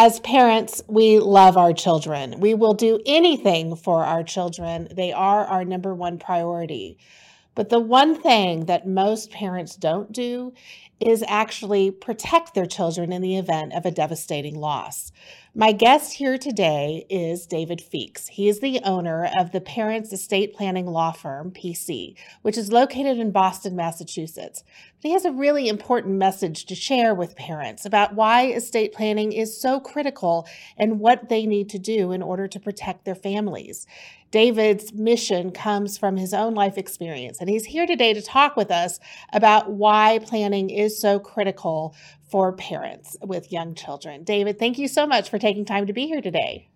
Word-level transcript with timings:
As 0.00 0.20
parents, 0.20 0.80
we 0.86 1.18
love 1.18 1.56
our 1.56 1.72
children. 1.72 2.38
We 2.38 2.54
will 2.54 2.74
do 2.74 3.00
anything 3.04 3.74
for 3.74 4.04
our 4.04 4.22
children. 4.22 4.86
They 4.94 5.10
are 5.10 5.44
our 5.44 5.64
number 5.64 5.92
one 5.92 6.20
priority. 6.20 6.98
But 7.58 7.70
the 7.70 7.80
one 7.80 8.14
thing 8.14 8.66
that 8.66 8.86
most 8.86 9.32
parents 9.32 9.74
don't 9.74 10.12
do 10.12 10.52
is 11.00 11.24
actually 11.26 11.90
protect 11.90 12.54
their 12.54 12.66
children 12.66 13.12
in 13.12 13.20
the 13.20 13.36
event 13.36 13.72
of 13.72 13.84
a 13.84 13.90
devastating 13.90 14.54
loss. 14.54 15.10
My 15.56 15.72
guest 15.72 16.12
here 16.12 16.38
today 16.38 17.04
is 17.10 17.46
David 17.46 17.80
Feakes. 17.80 18.28
He 18.28 18.48
is 18.48 18.60
the 18.60 18.80
owner 18.84 19.28
of 19.36 19.50
the 19.50 19.60
Parents 19.60 20.12
Estate 20.12 20.54
Planning 20.54 20.86
Law 20.86 21.10
Firm, 21.10 21.50
PC, 21.50 22.14
which 22.42 22.56
is 22.56 22.70
located 22.70 23.18
in 23.18 23.32
Boston, 23.32 23.74
Massachusetts. 23.74 24.62
But 25.02 25.08
he 25.08 25.12
has 25.14 25.24
a 25.24 25.32
really 25.32 25.68
important 25.68 26.14
message 26.14 26.66
to 26.66 26.76
share 26.76 27.12
with 27.12 27.34
parents 27.34 27.84
about 27.84 28.14
why 28.14 28.46
estate 28.46 28.92
planning 28.92 29.32
is 29.32 29.60
so 29.60 29.80
critical 29.80 30.46
and 30.76 31.00
what 31.00 31.28
they 31.28 31.44
need 31.44 31.70
to 31.70 31.78
do 31.80 32.12
in 32.12 32.22
order 32.22 32.46
to 32.46 32.60
protect 32.60 33.04
their 33.04 33.16
families. 33.16 33.84
David's 34.30 34.92
mission 34.92 35.50
comes 35.50 35.96
from 35.96 36.16
his 36.16 36.34
own 36.34 36.54
life 36.54 36.76
experience, 36.76 37.40
and 37.40 37.48
he's 37.48 37.64
here 37.64 37.86
today 37.86 38.12
to 38.12 38.20
talk 38.20 38.56
with 38.56 38.70
us 38.70 39.00
about 39.32 39.70
why 39.70 40.18
planning 40.18 40.68
is 40.68 41.00
so 41.00 41.18
critical 41.18 41.94
for 42.30 42.52
parents 42.52 43.16
with 43.22 43.50
young 43.50 43.74
children. 43.74 44.24
David, 44.24 44.58
thank 44.58 44.78
you 44.78 44.86
so 44.86 45.06
much 45.06 45.30
for 45.30 45.38
taking 45.38 45.64
time 45.64 45.86
to 45.86 45.92
be 45.92 46.06
here 46.06 46.20
today. 46.20 46.68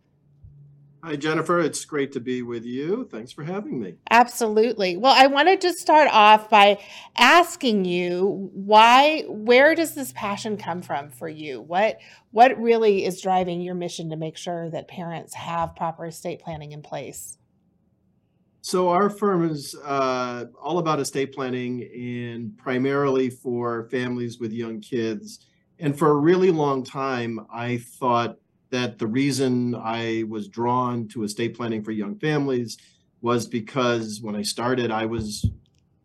Hi, 1.05 1.17
Jennifer. 1.17 1.59
It's 1.59 1.85
great 1.85 2.13
to 2.13 2.21
be 2.21 2.43
with 2.43 2.65
you. 2.65 3.09
Thanks 3.11 3.33
for 3.33 3.43
having 3.43 3.81
me. 3.81 3.97
Absolutely. 4.09 4.97
Well, 4.97 5.13
I 5.15 5.27
wanted 5.27 5.61
to 5.63 5.73
start 5.73 6.09
off 6.13 6.49
by 6.49 6.79
asking 7.19 7.85
you 7.85 8.51
why, 8.55 9.25
where 9.27 9.75
does 9.75 9.97
this 9.97 10.13
passion 10.13 10.57
come 10.57 10.81
from 10.81 11.11
for 11.11 11.29
you? 11.29 11.61
What, 11.61 11.99
what 12.31 12.57
really 12.57 13.05
is 13.05 13.21
driving 13.21 13.61
your 13.61 13.75
mission 13.75 14.11
to 14.11 14.17
make 14.17 14.37
sure 14.37 14.71
that 14.71 14.87
parents 14.87 15.35
have 15.35 15.75
proper 15.75 16.07
estate 16.07 16.39
planning 16.39 16.71
in 16.71 16.83
place? 16.83 17.37
So 18.65 18.91
our 18.91 19.11
firm 19.11 19.51
is 19.51 19.75
uh, 19.75 20.45
all 20.63 20.79
about 20.79 21.01
estate 21.01 21.35
planning 21.35 21.83
and 21.93 22.57
primarily 22.57 23.29
for 23.29 23.89
families 23.91 24.39
with 24.39 24.53
young 24.53 24.81
kids. 24.81 25.47
And 25.81 25.99
for 25.99 26.13
a 26.13 26.15
really 26.15 26.53
long 26.53 26.85
time, 26.85 27.45
I 27.53 27.79
thought 27.79 28.37
that 28.71 29.01
the 29.01 29.07
reason 29.09 29.75
I 29.75 30.23
was 30.29 30.47
drawn 30.47 31.09
to 31.09 31.25
estate 31.25 31.57
planning 31.57 31.83
for 31.83 31.91
young 31.91 32.17
families 32.21 32.79
was 33.21 33.47
because 33.47 34.21
when 34.23 34.37
I 34.37 34.43
started, 34.43 34.93
I 34.93 35.07
was 35.07 35.45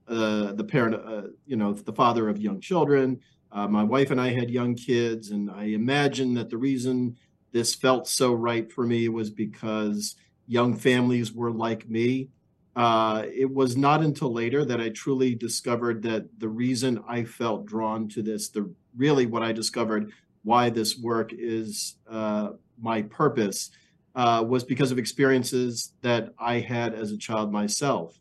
uh, 0.08 0.53
the 0.53 0.63
parent, 0.63 0.95
uh, 0.95 1.28
you 1.45 1.58
know, 1.58 1.73
the 1.73 1.94
father 1.94 2.28
of 2.28 2.41
young 2.41 2.59
children. 2.59 3.19
Uh, 3.52 3.67
my 3.67 3.83
wife 3.83 4.09
and 4.09 4.19
I 4.19 4.30
had 4.33 4.50
young 4.50 4.73
kids, 4.73 5.30
and 5.30 5.52
I 5.52 5.66
imagine 5.66 6.33
that 6.33 6.50
the 6.50 6.58
reason 6.58 7.17
this 7.52 7.75
felt 7.75 8.08
so 8.08 8.33
right 8.33 8.72
for 8.72 8.83
me 8.83 9.09
was 9.09 9.30
because 9.30 10.16
young 10.47 10.73
families 10.75 11.31
were 11.31 11.52
like 11.52 11.88
me 11.88 12.30
uh, 12.78 13.25
it 13.33 13.52
was 13.52 13.75
not 13.75 14.03
until 14.03 14.31
later 14.31 14.64
that 14.64 14.80
I 14.80 14.89
truly 14.89 15.33
discovered 15.33 16.03
that 16.03 16.28
the 16.39 16.47
reason 16.47 17.03
I 17.08 17.23
felt 17.23 17.66
drawn 17.66 18.08
to 18.09 18.22
this, 18.22 18.50
the 18.50 18.72
really 18.95 19.25
what 19.25 19.42
I 19.42 19.52
discovered 19.52 20.11
why 20.44 20.69
this 20.69 20.95
work 20.95 21.31
is 21.34 21.95
uh, 22.08 22.50
my 22.80 23.02
purpose, 23.02 23.72
uh, 24.14 24.45
was 24.47 24.64
because 24.64 24.92
of 24.92 25.00
experiences 25.00 25.94
that 26.03 26.36
I 26.38 26.59
had 26.59 26.94
as 26.94 27.11
a 27.11 27.17
child 27.17 27.52
myself. 27.52 28.19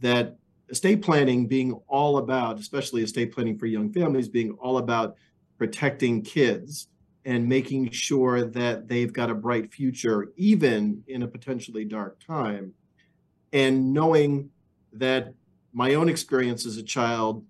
That 0.00 0.38
estate 0.70 1.02
planning 1.02 1.46
being 1.46 1.72
all 1.86 2.16
about, 2.16 2.58
especially 2.58 3.02
estate 3.02 3.32
planning 3.34 3.58
for 3.58 3.66
young 3.66 3.92
families, 3.92 4.30
being 4.30 4.52
all 4.52 4.78
about 4.78 5.16
protecting 5.58 6.22
kids 6.22 6.88
and 7.26 7.46
making 7.46 7.90
sure 7.90 8.46
that 8.46 8.88
they've 8.88 9.12
got 9.12 9.28
a 9.28 9.34
bright 9.34 9.74
future, 9.74 10.32
even 10.36 11.04
in 11.06 11.22
a 11.22 11.28
potentially 11.28 11.84
dark 11.84 12.18
time 12.26 12.72
and 13.54 13.94
knowing 13.94 14.50
that 14.92 15.32
my 15.72 15.94
own 15.94 16.08
experience 16.08 16.66
as 16.66 16.76
a 16.76 16.82
child 16.82 17.46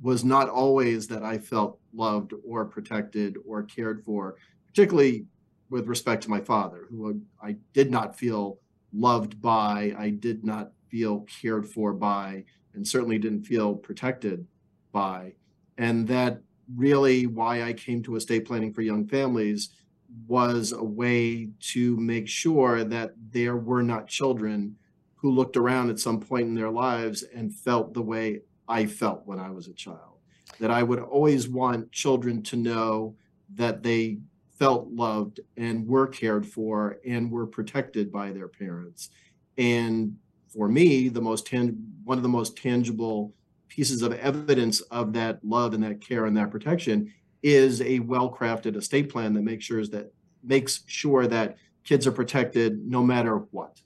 was 0.00 0.24
not 0.24 0.48
always 0.48 1.08
that 1.08 1.22
I 1.22 1.36
felt 1.36 1.78
loved 1.92 2.32
or 2.46 2.64
protected 2.64 3.36
or 3.44 3.64
cared 3.64 4.04
for, 4.04 4.36
particularly 4.68 5.26
with 5.68 5.88
respect 5.88 6.22
to 6.22 6.30
my 6.30 6.40
father, 6.40 6.86
who 6.88 7.20
I 7.42 7.56
did 7.72 7.90
not 7.90 8.16
feel 8.16 8.58
loved 8.92 9.42
by, 9.42 9.94
I 9.98 10.10
did 10.10 10.44
not 10.44 10.70
feel 10.88 11.26
cared 11.40 11.66
for 11.68 11.92
by, 11.92 12.44
and 12.74 12.86
certainly 12.86 13.18
didn't 13.18 13.44
feel 13.44 13.74
protected 13.74 14.46
by. 14.92 15.32
And 15.76 16.06
that 16.06 16.40
really 16.76 17.26
why 17.26 17.62
I 17.62 17.72
came 17.72 18.02
to 18.04 18.14
estate 18.14 18.44
planning 18.44 18.72
for 18.72 18.82
young 18.82 19.08
families 19.08 19.70
was 20.28 20.72
a 20.72 20.84
way 20.84 21.48
to 21.72 21.96
make 21.96 22.28
sure 22.28 22.84
that 22.84 23.14
there 23.32 23.56
were 23.56 23.82
not 23.82 24.06
children 24.06 24.76
who 25.26 25.32
looked 25.32 25.56
around 25.56 25.90
at 25.90 25.98
some 25.98 26.20
point 26.20 26.46
in 26.46 26.54
their 26.54 26.70
lives 26.70 27.24
and 27.34 27.52
felt 27.52 27.92
the 27.92 28.00
way 28.00 28.42
I 28.68 28.86
felt 28.86 29.22
when 29.24 29.40
I 29.40 29.50
was 29.50 29.66
a 29.66 29.72
child. 29.72 30.20
That 30.60 30.70
I 30.70 30.84
would 30.84 31.00
always 31.00 31.48
want 31.48 31.90
children 31.90 32.44
to 32.44 32.56
know 32.56 33.16
that 33.56 33.82
they 33.82 34.18
felt 34.56 34.86
loved 34.92 35.40
and 35.56 35.84
were 35.84 36.06
cared 36.06 36.46
for 36.46 36.98
and 37.04 37.28
were 37.28 37.48
protected 37.48 38.12
by 38.12 38.30
their 38.30 38.46
parents. 38.46 39.10
And 39.58 40.16
for 40.48 40.68
me, 40.68 41.08
the 41.08 41.20
most 41.20 41.52
one 41.52 42.18
of 42.18 42.22
the 42.22 42.28
most 42.28 42.56
tangible 42.56 43.34
pieces 43.66 44.02
of 44.02 44.12
evidence 44.12 44.80
of 44.92 45.12
that 45.14 45.44
love 45.44 45.74
and 45.74 45.82
that 45.82 46.00
care 46.00 46.26
and 46.26 46.36
that 46.36 46.52
protection 46.52 47.12
is 47.42 47.82
a 47.82 47.98
well-crafted 47.98 48.76
estate 48.76 49.08
plan 49.08 49.32
that 49.32 49.42
makes 49.42 49.64
sure 49.64 49.84
that 49.86 50.12
makes 50.44 50.84
sure 50.86 51.26
that 51.26 51.56
kids 51.82 52.06
are 52.06 52.12
protected 52.12 52.86
no 52.86 53.02
matter 53.02 53.38
what. 53.50 53.80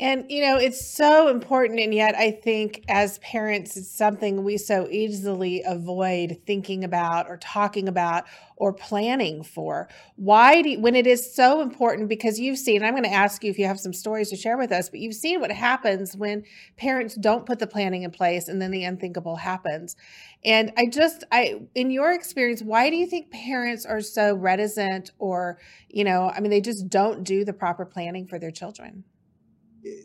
And, 0.00 0.30
you 0.30 0.40
know, 0.40 0.56
it's 0.56 0.84
so 0.84 1.28
important. 1.28 1.78
And 1.78 1.92
yet, 1.92 2.14
I 2.14 2.30
think 2.30 2.82
as 2.88 3.18
parents, 3.18 3.76
it's 3.76 3.90
something 3.90 4.42
we 4.42 4.56
so 4.56 4.88
easily 4.90 5.62
avoid 5.66 6.38
thinking 6.46 6.82
about 6.82 7.28
or 7.28 7.36
talking 7.36 7.88
about 7.88 8.24
or 8.56 8.72
planning 8.72 9.42
for. 9.42 9.88
Why 10.16 10.62
do 10.62 10.70
you, 10.70 10.80
when 10.80 10.94
it 10.94 11.06
is 11.06 11.34
so 11.34 11.60
important? 11.60 12.08
Because 12.08 12.40
you've 12.40 12.58
seen, 12.58 12.82
I'm 12.82 12.94
going 12.94 13.02
to 13.02 13.12
ask 13.12 13.44
you 13.44 13.50
if 13.50 13.58
you 13.58 13.66
have 13.66 13.78
some 13.78 13.92
stories 13.92 14.30
to 14.30 14.36
share 14.36 14.56
with 14.56 14.72
us, 14.72 14.88
but 14.88 15.00
you've 15.00 15.14
seen 15.14 15.40
what 15.40 15.52
happens 15.52 16.16
when 16.16 16.44
parents 16.78 17.14
don't 17.14 17.44
put 17.44 17.58
the 17.58 17.66
planning 17.66 18.02
in 18.02 18.10
place 18.10 18.48
and 18.48 18.62
then 18.62 18.70
the 18.70 18.84
unthinkable 18.84 19.36
happens. 19.36 19.94
And 20.42 20.72
I 20.76 20.86
just, 20.86 21.24
I, 21.30 21.60
in 21.74 21.90
your 21.90 22.12
experience, 22.12 22.62
why 22.62 22.88
do 22.88 22.96
you 22.96 23.06
think 23.06 23.30
parents 23.30 23.84
are 23.84 24.00
so 24.00 24.34
reticent 24.34 25.10
or, 25.18 25.58
you 25.88 26.04
know, 26.04 26.32
I 26.34 26.40
mean, 26.40 26.50
they 26.50 26.62
just 26.62 26.88
don't 26.88 27.24
do 27.24 27.44
the 27.44 27.52
proper 27.52 27.84
planning 27.84 28.26
for 28.26 28.38
their 28.38 28.50
children? 28.50 29.04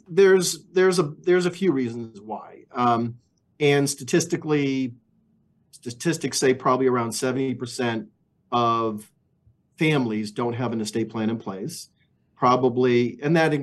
There's 0.08 0.66
there's 0.72 1.00
a 1.00 1.14
there's 1.22 1.46
a 1.46 1.52
few 1.52 1.72
reasons 1.72 2.22
why, 2.22 2.64
um, 2.72 3.16
and 3.60 3.90
statistically, 3.90 4.94
statistics 5.72 6.38
say 6.38 6.54
probably 6.54 6.88
around 6.88 7.12
seventy 7.12 7.54
percent 7.54 8.08
of 8.52 9.10
families 9.78 10.32
don't 10.32 10.54
have 10.54 10.74
an 10.74 10.82
estate 10.82 11.10
plan 11.10 11.30
in 11.30 11.38
place. 11.38 11.90
Probably, 12.36 13.20
and 13.22 13.36
that 13.36 13.54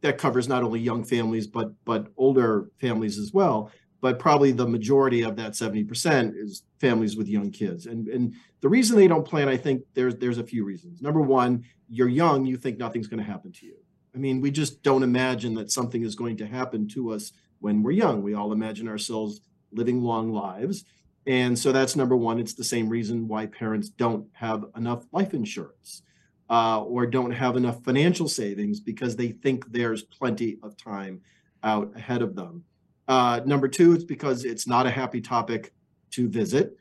that 0.00 0.18
covers 0.18 0.48
not 0.48 0.62
only 0.62 0.80
young 0.80 1.04
families 1.04 1.46
but 1.46 1.72
but 1.84 2.08
older 2.16 2.70
families 2.80 3.18
as 3.18 3.32
well. 3.32 3.70
But 4.02 4.18
probably 4.18 4.50
the 4.52 4.66
majority 4.66 5.22
of 5.22 5.36
that 5.36 5.54
seventy 5.54 5.84
percent 5.84 6.34
is 6.34 6.62
families 6.80 7.16
with 7.16 7.28
young 7.28 7.50
kids. 7.50 7.86
And 7.86 8.08
and 8.08 8.34
the 8.62 8.68
reason 8.68 8.96
they 8.96 9.08
don't 9.08 9.26
plan, 9.26 9.48
I 9.48 9.56
think 9.56 9.82
there's 9.94 10.16
there's 10.16 10.38
a 10.38 10.44
few 10.44 10.64
reasons. 10.64 11.02
Number 11.02 11.20
one, 11.20 11.64
you're 11.88 12.08
young, 12.08 12.46
you 12.46 12.56
think 12.56 12.78
nothing's 12.78 13.08
going 13.08 13.22
to 13.22 13.30
happen 13.30 13.52
to 13.52 13.66
you 13.66 13.76
I 14.14 14.18
mean, 14.18 14.40
we 14.40 14.50
just 14.50 14.82
don't 14.82 15.02
imagine 15.02 15.54
that 15.54 15.70
something 15.70 16.02
is 16.02 16.14
going 16.14 16.36
to 16.38 16.46
happen 16.46 16.88
to 16.88 17.12
us 17.12 17.32
when 17.60 17.82
we're 17.82 17.92
young. 17.92 18.22
We 18.22 18.34
all 18.34 18.52
imagine 18.52 18.88
ourselves 18.88 19.40
living 19.72 20.02
long 20.02 20.32
lives. 20.32 20.84
And 21.26 21.58
so 21.58 21.70
that's 21.70 21.96
number 21.96 22.16
one. 22.16 22.40
It's 22.40 22.54
the 22.54 22.64
same 22.64 22.88
reason 22.88 23.28
why 23.28 23.46
parents 23.46 23.88
don't 23.88 24.26
have 24.32 24.64
enough 24.76 25.04
life 25.12 25.34
insurance 25.34 26.02
uh, 26.48 26.82
or 26.82 27.06
don't 27.06 27.30
have 27.30 27.56
enough 27.56 27.84
financial 27.84 28.28
savings 28.28 28.80
because 28.80 29.14
they 29.14 29.28
think 29.28 29.70
there's 29.70 30.02
plenty 30.02 30.58
of 30.62 30.76
time 30.76 31.20
out 31.62 31.92
ahead 31.94 32.22
of 32.22 32.34
them. 32.34 32.64
Uh, 33.06 33.40
number 33.44 33.68
two, 33.68 33.92
it's 33.92 34.04
because 34.04 34.44
it's 34.44 34.66
not 34.66 34.86
a 34.86 34.90
happy 34.90 35.20
topic 35.20 35.72
to 36.10 36.28
visit. 36.28 36.76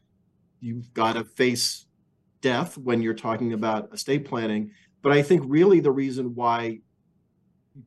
You've 0.62 0.94
got 0.94 1.14
to 1.14 1.24
face 1.24 1.86
death 2.42 2.78
when 2.78 3.02
you're 3.02 3.14
talking 3.14 3.54
about 3.54 3.94
estate 3.94 4.25
planning. 4.25 4.72
But 5.02 5.12
I 5.12 5.22
think 5.22 5.44
really 5.46 5.80
the 5.80 5.92
reason 5.92 6.36
why 6.36 6.80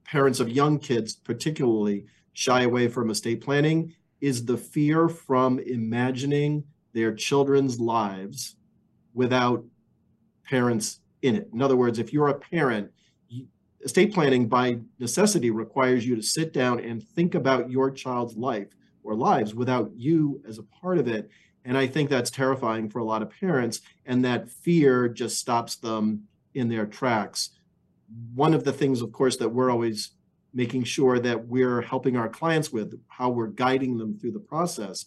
parents 0.04 0.40
of 0.40 0.48
young 0.48 0.78
kids 0.78 1.14
particularly 1.14 2.06
shy 2.32 2.62
away 2.62 2.88
from 2.88 3.10
estate 3.10 3.40
planning 3.40 3.94
is 4.20 4.44
the 4.44 4.56
fear 4.56 5.08
from 5.08 5.58
imagining 5.60 6.64
their 6.92 7.14
children's 7.14 7.80
lives 7.80 8.56
without 9.14 9.64
parents 10.48 11.00
in 11.22 11.34
it. 11.36 11.48
In 11.52 11.62
other 11.62 11.76
words, 11.76 11.98
if 11.98 12.12
you're 12.12 12.28
a 12.28 12.38
parent, 12.38 12.90
estate 13.84 14.14
planning 14.14 14.48
by 14.48 14.78
necessity 14.98 15.50
requires 15.50 16.06
you 16.06 16.14
to 16.16 16.22
sit 16.22 16.52
down 16.52 16.80
and 16.80 17.02
think 17.02 17.34
about 17.34 17.70
your 17.70 17.90
child's 17.90 18.36
life 18.36 18.68
or 19.02 19.14
lives 19.14 19.54
without 19.54 19.90
you 19.96 20.40
as 20.46 20.58
a 20.58 20.62
part 20.62 20.98
of 20.98 21.08
it. 21.08 21.28
And 21.64 21.76
I 21.76 21.86
think 21.86 22.08
that's 22.08 22.30
terrifying 22.30 22.88
for 22.88 22.98
a 22.98 23.04
lot 23.04 23.22
of 23.22 23.30
parents, 23.30 23.80
and 24.06 24.24
that 24.24 24.48
fear 24.48 25.08
just 25.08 25.38
stops 25.38 25.76
them 25.76 26.24
in 26.54 26.68
their 26.68 26.86
tracks. 26.86 27.50
One 28.34 28.54
of 28.54 28.64
the 28.64 28.72
things, 28.72 29.02
of 29.02 29.12
course, 29.12 29.36
that 29.38 29.48
we're 29.48 29.70
always 29.70 30.12
making 30.54 30.84
sure 30.84 31.18
that 31.18 31.46
we're 31.46 31.80
helping 31.80 32.16
our 32.16 32.28
clients 32.28 32.70
with, 32.72 32.98
how 33.08 33.30
we're 33.30 33.46
guiding 33.46 33.96
them 33.96 34.18
through 34.18 34.32
the 34.32 34.40
process, 34.40 35.06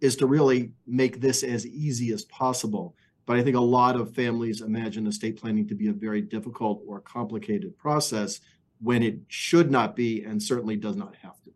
is 0.00 0.16
to 0.16 0.26
really 0.26 0.72
make 0.86 1.20
this 1.20 1.42
as 1.42 1.66
easy 1.66 2.12
as 2.12 2.22
possible. 2.24 2.96
But 3.24 3.36
I 3.36 3.42
think 3.42 3.56
a 3.56 3.60
lot 3.60 3.96
of 3.96 4.14
families 4.14 4.60
imagine 4.60 5.06
estate 5.06 5.40
planning 5.40 5.68
to 5.68 5.74
be 5.74 5.88
a 5.88 5.92
very 5.92 6.20
difficult 6.22 6.82
or 6.86 7.00
complicated 7.00 7.76
process 7.78 8.40
when 8.80 9.02
it 9.02 9.20
should 9.28 9.70
not 9.70 9.94
be 9.94 10.24
and 10.24 10.42
certainly 10.42 10.76
does 10.76 10.96
not 10.96 11.14
have 11.22 11.40
to. 11.44 11.50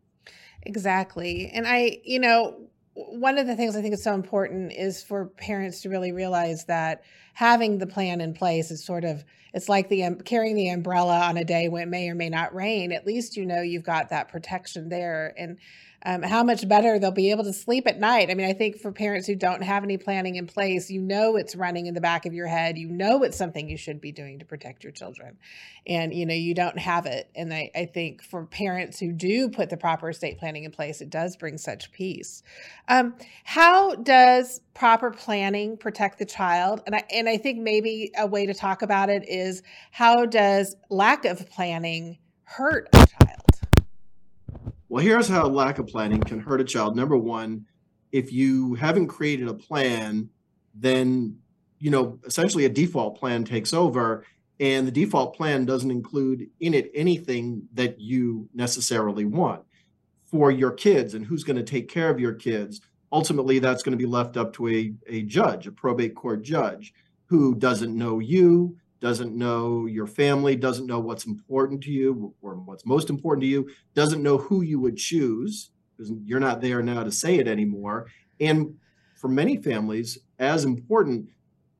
Exactly. 0.62 1.50
And 1.52 1.66
I, 1.66 2.00
you 2.04 2.20
know, 2.20 2.68
one 2.96 3.36
of 3.36 3.46
the 3.46 3.54
things 3.54 3.76
I 3.76 3.82
think 3.82 3.92
is 3.92 4.02
so 4.02 4.14
important 4.14 4.72
is 4.72 5.02
for 5.02 5.26
parents 5.26 5.82
to 5.82 5.90
really 5.90 6.12
realize 6.12 6.64
that 6.64 7.02
having 7.34 7.76
the 7.76 7.86
plan 7.86 8.22
in 8.22 8.32
place 8.32 8.70
is 8.70 8.84
sort 8.84 9.04
of 9.04 9.22
it's 9.52 9.68
like 9.68 9.88
the 9.88 10.04
um, 10.04 10.16
carrying 10.16 10.56
the 10.56 10.70
umbrella 10.70 11.20
on 11.20 11.36
a 11.36 11.44
day 11.44 11.68
when 11.68 11.82
it 11.82 11.88
may 11.88 12.08
or 12.08 12.14
may 12.14 12.28
not 12.30 12.54
rain. 12.54 12.92
At 12.92 13.06
least 13.06 13.36
you 13.36 13.46
know 13.46 13.60
you've 13.60 13.84
got 13.84 14.10
that 14.10 14.28
protection 14.28 14.88
there, 14.88 15.34
and 15.36 15.58
um, 16.06 16.22
how 16.22 16.44
much 16.44 16.66
better 16.68 17.00
they'll 17.00 17.10
be 17.10 17.32
able 17.32 17.42
to 17.42 17.52
sleep 17.52 17.88
at 17.88 17.98
night. 17.98 18.30
I 18.30 18.34
mean, 18.34 18.48
I 18.48 18.52
think 18.52 18.78
for 18.78 18.92
parents 18.92 19.26
who 19.26 19.34
don't 19.34 19.62
have 19.62 19.82
any 19.82 19.98
planning 19.98 20.36
in 20.36 20.46
place, 20.46 20.88
you 20.88 21.02
know 21.02 21.34
it's 21.34 21.56
running 21.56 21.86
in 21.86 21.94
the 21.94 22.00
back 22.00 22.26
of 22.26 22.32
your 22.32 22.46
head. 22.46 22.78
You 22.78 22.88
know 22.88 23.24
it's 23.24 23.36
something 23.36 23.68
you 23.68 23.76
should 23.76 24.00
be 24.00 24.12
doing 24.12 24.38
to 24.38 24.44
protect 24.44 24.84
your 24.84 24.92
children. 24.92 25.36
And, 25.84 26.14
you 26.14 26.24
know, 26.24 26.32
you 26.32 26.54
don't 26.54 26.78
have 26.78 27.06
it. 27.06 27.28
And 27.34 27.52
I, 27.52 27.72
I 27.74 27.86
think 27.86 28.22
for 28.22 28.46
parents 28.46 29.00
who 29.00 29.10
do 29.10 29.48
put 29.48 29.68
the 29.68 29.76
proper 29.76 30.10
estate 30.10 30.38
planning 30.38 30.62
in 30.62 30.70
place, 30.70 31.00
it 31.00 31.10
does 31.10 31.36
bring 31.36 31.58
such 31.58 31.90
peace. 31.90 32.44
Um, 32.86 33.16
how 33.42 33.96
does 33.96 34.60
proper 34.74 35.10
planning 35.10 35.76
protect 35.76 36.20
the 36.20 36.24
child? 36.24 36.82
And 36.86 36.94
I, 36.94 37.02
and 37.12 37.28
I 37.28 37.36
think 37.36 37.58
maybe 37.58 38.12
a 38.16 38.28
way 38.28 38.46
to 38.46 38.54
talk 38.54 38.82
about 38.82 39.10
it 39.10 39.28
is 39.28 39.64
how 39.90 40.24
does 40.24 40.76
lack 40.88 41.24
of 41.24 41.50
planning 41.50 42.18
hurt 42.44 42.88
a 42.92 43.06
child? 43.06 43.25
Well, 44.88 45.04
here's 45.04 45.28
how 45.28 45.48
lack 45.48 45.78
of 45.78 45.86
planning 45.88 46.20
can 46.20 46.40
hurt 46.40 46.60
a 46.60 46.64
child. 46.64 46.96
Number 46.96 47.16
one, 47.16 47.66
if 48.12 48.32
you 48.32 48.74
haven't 48.74 49.08
created 49.08 49.48
a 49.48 49.54
plan, 49.54 50.28
then 50.74 51.38
you 51.78 51.90
know 51.90 52.18
essentially 52.24 52.64
a 52.64 52.70
default 52.70 53.18
plan 53.18 53.44
takes 53.44 53.72
over 53.72 54.24
and 54.58 54.86
the 54.86 54.92
default 54.92 55.36
plan 55.36 55.64
doesn't 55.64 55.90
include 55.90 56.48
in 56.60 56.74
it 56.74 56.90
anything 56.94 57.62
that 57.74 58.00
you 58.00 58.48
necessarily 58.54 59.24
want 59.24 59.62
for 60.24 60.50
your 60.50 60.70
kids 60.70 61.14
and 61.14 61.24
who's 61.24 61.44
going 61.44 61.56
to 61.56 61.62
take 61.62 61.88
care 61.88 62.10
of 62.10 62.20
your 62.20 62.32
kids 62.32 62.80
ultimately 63.12 63.58
that's 63.58 63.82
going 63.82 63.96
to 63.96 64.02
be 64.02 64.10
left 64.10 64.36
up 64.36 64.52
to 64.52 64.68
a, 64.68 64.92
a 65.06 65.22
judge 65.22 65.66
a 65.66 65.72
probate 65.72 66.14
court 66.14 66.42
judge 66.42 66.94
who 67.26 67.54
doesn't 67.54 67.96
know 67.96 68.18
you 68.18 68.76
doesn't 69.00 69.36
know 69.36 69.86
your 69.86 70.06
family, 70.06 70.56
doesn't 70.56 70.86
know 70.86 71.00
what's 71.00 71.26
important 71.26 71.82
to 71.82 71.90
you 71.90 72.34
or 72.40 72.54
what's 72.54 72.86
most 72.86 73.10
important 73.10 73.42
to 73.42 73.48
you, 73.48 73.68
doesn't 73.94 74.22
know 74.22 74.38
who 74.38 74.62
you 74.62 74.80
would 74.80 74.96
choose 74.96 75.70
because 75.96 76.12
you're 76.24 76.40
not 76.40 76.60
there 76.60 76.82
now 76.82 77.02
to 77.02 77.10
say 77.10 77.36
it 77.36 77.48
anymore. 77.48 78.06
And 78.40 78.74
for 79.16 79.28
many 79.28 79.56
families, 79.56 80.18
as 80.38 80.64
important, 80.64 81.28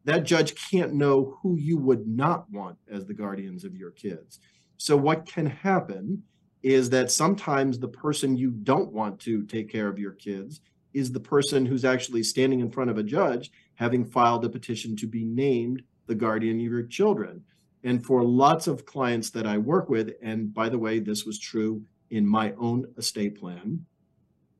that 0.04 0.24
judge 0.24 0.54
can't 0.70 0.94
know 0.94 1.36
who 1.42 1.56
you 1.56 1.76
would 1.78 2.06
not 2.06 2.50
want 2.50 2.78
as 2.90 3.04
the 3.04 3.14
guardians 3.14 3.64
of 3.64 3.76
your 3.76 3.90
kids. 3.90 4.38
So, 4.78 4.96
what 4.96 5.26
can 5.26 5.46
happen 5.46 6.22
is 6.62 6.90
that 6.90 7.10
sometimes 7.10 7.78
the 7.78 7.88
person 7.88 8.36
you 8.36 8.50
don't 8.50 8.92
want 8.92 9.20
to 9.20 9.44
take 9.44 9.70
care 9.70 9.88
of 9.88 9.98
your 9.98 10.12
kids 10.12 10.60
is 10.94 11.12
the 11.12 11.20
person 11.20 11.66
who's 11.66 11.84
actually 11.84 12.22
standing 12.22 12.60
in 12.60 12.70
front 12.70 12.90
of 12.90 12.98
a 12.98 13.02
judge 13.02 13.50
having 13.74 14.04
filed 14.04 14.44
a 14.44 14.48
petition 14.48 14.96
to 14.96 15.06
be 15.06 15.24
named 15.24 15.82
the 16.06 16.14
guardian 16.14 16.56
of 16.56 16.62
your 16.62 16.82
children. 16.82 17.42
And 17.84 18.04
for 18.04 18.22
lots 18.24 18.66
of 18.66 18.86
clients 18.86 19.30
that 19.30 19.46
I 19.46 19.58
work 19.58 19.88
with, 19.88 20.14
and 20.22 20.52
by 20.52 20.68
the 20.68 20.78
way, 20.78 20.98
this 20.98 21.24
was 21.24 21.38
true 21.38 21.82
in 22.10 22.26
my 22.26 22.52
own 22.58 22.86
estate 22.96 23.38
plan, 23.38 23.84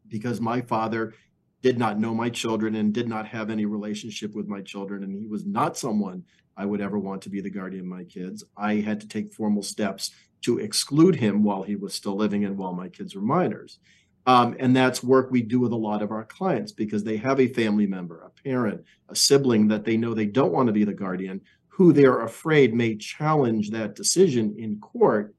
because 0.08 0.40
my 0.40 0.60
father 0.60 1.14
did 1.62 1.78
not 1.78 1.98
know 1.98 2.14
my 2.14 2.28
children 2.28 2.76
and 2.76 2.92
did 2.92 3.08
not 3.08 3.26
have 3.26 3.50
any 3.50 3.64
relationship 3.64 4.34
with 4.34 4.46
my 4.46 4.60
children, 4.60 5.02
and 5.02 5.16
he 5.18 5.26
was 5.26 5.44
not 5.44 5.76
someone 5.76 6.22
I 6.56 6.64
would 6.64 6.80
ever 6.80 6.98
want 6.98 7.22
to 7.22 7.30
be 7.30 7.40
the 7.40 7.50
guardian 7.50 7.84
of 7.84 7.88
my 7.88 8.04
kids. 8.04 8.44
I 8.56 8.76
had 8.76 9.00
to 9.00 9.08
take 9.08 9.32
formal 9.32 9.62
steps 9.62 10.10
to 10.42 10.58
exclude 10.58 11.16
him 11.16 11.42
while 11.42 11.62
he 11.62 11.74
was 11.74 11.94
still 11.94 12.16
living 12.16 12.44
and 12.44 12.56
while 12.56 12.72
my 12.72 12.88
kids 12.88 13.16
were 13.16 13.22
minors. 13.22 13.78
Um, 14.26 14.56
and 14.58 14.74
that's 14.74 15.04
work 15.04 15.30
we 15.30 15.42
do 15.42 15.60
with 15.60 15.72
a 15.72 15.76
lot 15.76 16.02
of 16.02 16.10
our 16.10 16.24
clients 16.24 16.72
because 16.72 17.04
they 17.04 17.16
have 17.16 17.38
a 17.38 17.46
family 17.46 17.86
member, 17.86 18.22
a 18.22 18.42
parent, 18.42 18.82
a 19.08 19.14
sibling 19.14 19.68
that 19.68 19.84
they 19.84 19.96
know 19.96 20.14
they 20.14 20.26
don't 20.26 20.52
want 20.52 20.66
to 20.66 20.72
be 20.72 20.84
the 20.84 20.92
guardian, 20.92 21.40
who 21.68 21.92
they're 21.92 22.22
afraid 22.22 22.74
may 22.74 22.96
challenge 22.96 23.70
that 23.70 23.94
decision 23.94 24.56
in 24.58 24.80
court. 24.80 25.34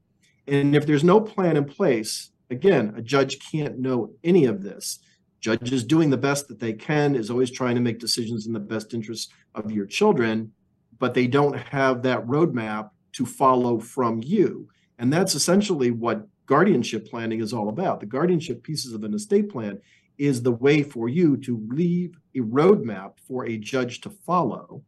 And 0.46 0.74
if 0.74 0.86
there's 0.86 1.04
no 1.04 1.20
plan 1.20 1.58
in 1.58 1.66
place, 1.66 2.30
again, 2.48 2.94
a 2.96 3.02
judge 3.02 3.38
can't 3.50 3.78
know 3.78 4.12
any 4.24 4.46
of 4.46 4.62
this. 4.62 5.00
Judges 5.40 5.84
doing 5.84 6.08
the 6.08 6.16
best 6.16 6.48
that 6.48 6.58
they 6.58 6.72
can 6.72 7.14
is 7.14 7.30
always 7.30 7.50
trying 7.50 7.74
to 7.74 7.80
make 7.80 7.98
decisions 7.98 8.46
in 8.46 8.52
the 8.52 8.58
best 8.58 8.94
interest 8.94 9.32
of 9.54 9.70
your 9.70 9.86
children, 9.86 10.50
but 10.98 11.12
they 11.12 11.26
don't 11.26 11.56
have 11.56 12.02
that 12.02 12.26
roadmap 12.26 12.90
to 13.12 13.26
follow 13.26 13.78
from 13.78 14.22
you. 14.24 14.68
And 14.98 15.12
that's 15.12 15.34
essentially 15.34 15.90
what 15.90 16.26
guardianship 16.48 17.08
planning 17.08 17.40
is 17.40 17.52
all 17.52 17.68
about. 17.68 18.00
The 18.00 18.06
guardianship 18.06 18.64
pieces 18.64 18.94
of 18.94 19.04
an 19.04 19.14
estate 19.14 19.50
plan 19.50 19.78
is 20.16 20.42
the 20.42 20.50
way 20.50 20.82
for 20.82 21.08
you 21.08 21.36
to 21.36 21.64
leave 21.68 22.18
a 22.34 22.40
roadmap 22.40 23.12
for 23.28 23.46
a 23.46 23.58
judge 23.58 24.00
to 24.00 24.10
follow 24.10 24.82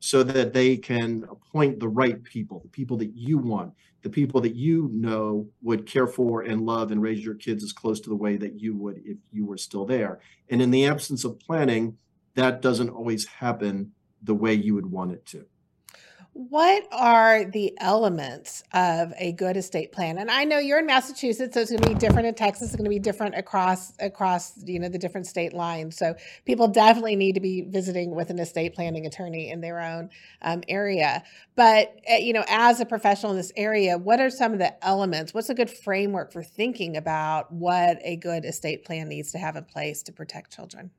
so 0.00 0.22
that 0.22 0.52
they 0.52 0.76
can 0.76 1.24
appoint 1.30 1.78
the 1.78 1.88
right 1.88 2.22
people, 2.24 2.60
the 2.60 2.68
people 2.68 2.96
that 2.96 3.12
you 3.14 3.38
want, 3.38 3.72
the 4.02 4.10
people 4.10 4.40
that 4.40 4.54
you 4.54 4.90
know 4.92 5.46
would 5.62 5.86
care 5.86 6.06
for 6.06 6.42
and 6.42 6.66
love 6.66 6.90
and 6.90 7.00
raise 7.00 7.24
your 7.24 7.34
kids 7.34 7.62
as 7.62 7.72
close 7.72 8.00
to 8.00 8.08
the 8.08 8.16
way 8.16 8.36
that 8.36 8.58
you 8.58 8.74
would 8.74 9.00
if 9.04 9.18
you 9.30 9.46
were 9.46 9.56
still 9.56 9.84
there. 9.84 10.20
And 10.50 10.60
in 10.60 10.70
the 10.70 10.86
absence 10.86 11.24
of 11.24 11.38
planning, 11.38 11.96
that 12.34 12.60
doesn't 12.60 12.90
always 12.90 13.26
happen 13.26 13.92
the 14.22 14.34
way 14.34 14.54
you 14.54 14.74
would 14.74 14.90
want 14.90 15.12
it 15.12 15.24
to. 15.26 15.46
What 16.36 16.88
are 16.90 17.44
the 17.44 17.78
elements 17.78 18.64
of 18.72 19.12
a 19.18 19.30
good 19.30 19.56
estate 19.56 19.92
plan? 19.92 20.18
And 20.18 20.28
I 20.28 20.42
know 20.42 20.58
you're 20.58 20.80
in 20.80 20.86
Massachusetts, 20.86 21.54
so 21.54 21.60
it's 21.60 21.70
going 21.70 21.80
to 21.82 21.88
be 21.90 21.94
different 21.94 22.26
in 22.26 22.34
Texas. 22.34 22.70
It's 22.70 22.76
going 22.76 22.86
to 22.86 22.90
be 22.90 22.98
different 22.98 23.36
across 23.36 23.92
across 24.00 24.52
you 24.64 24.80
know 24.80 24.88
the 24.88 24.98
different 24.98 25.28
state 25.28 25.52
lines. 25.52 25.96
So 25.96 26.16
people 26.44 26.66
definitely 26.66 27.14
need 27.14 27.36
to 27.36 27.40
be 27.40 27.60
visiting 27.60 28.16
with 28.16 28.30
an 28.30 28.40
estate 28.40 28.74
planning 28.74 29.06
attorney 29.06 29.48
in 29.48 29.60
their 29.60 29.78
own 29.78 30.10
um, 30.42 30.64
area. 30.66 31.22
But 31.54 31.94
uh, 32.12 32.16
you 32.16 32.32
know, 32.32 32.44
as 32.48 32.80
a 32.80 32.84
professional 32.84 33.30
in 33.30 33.38
this 33.38 33.52
area, 33.56 33.96
what 33.96 34.18
are 34.18 34.28
some 34.28 34.52
of 34.52 34.58
the 34.58 34.84
elements? 34.84 35.32
What's 35.32 35.50
a 35.50 35.54
good 35.54 35.70
framework 35.70 36.32
for 36.32 36.42
thinking 36.42 36.96
about 36.96 37.52
what 37.52 37.98
a 38.02 38.16
good 38.16 38.44
estate 38.44 38.84
plan 38.84 39.08
needs 39.08 39.30
to 39.32 39.38
have 39.38 39.54
in 39.54 39.66
place 39.66 40.02
to 40.02 40.12
protect 40.12 40.52
children? 40.52 40.90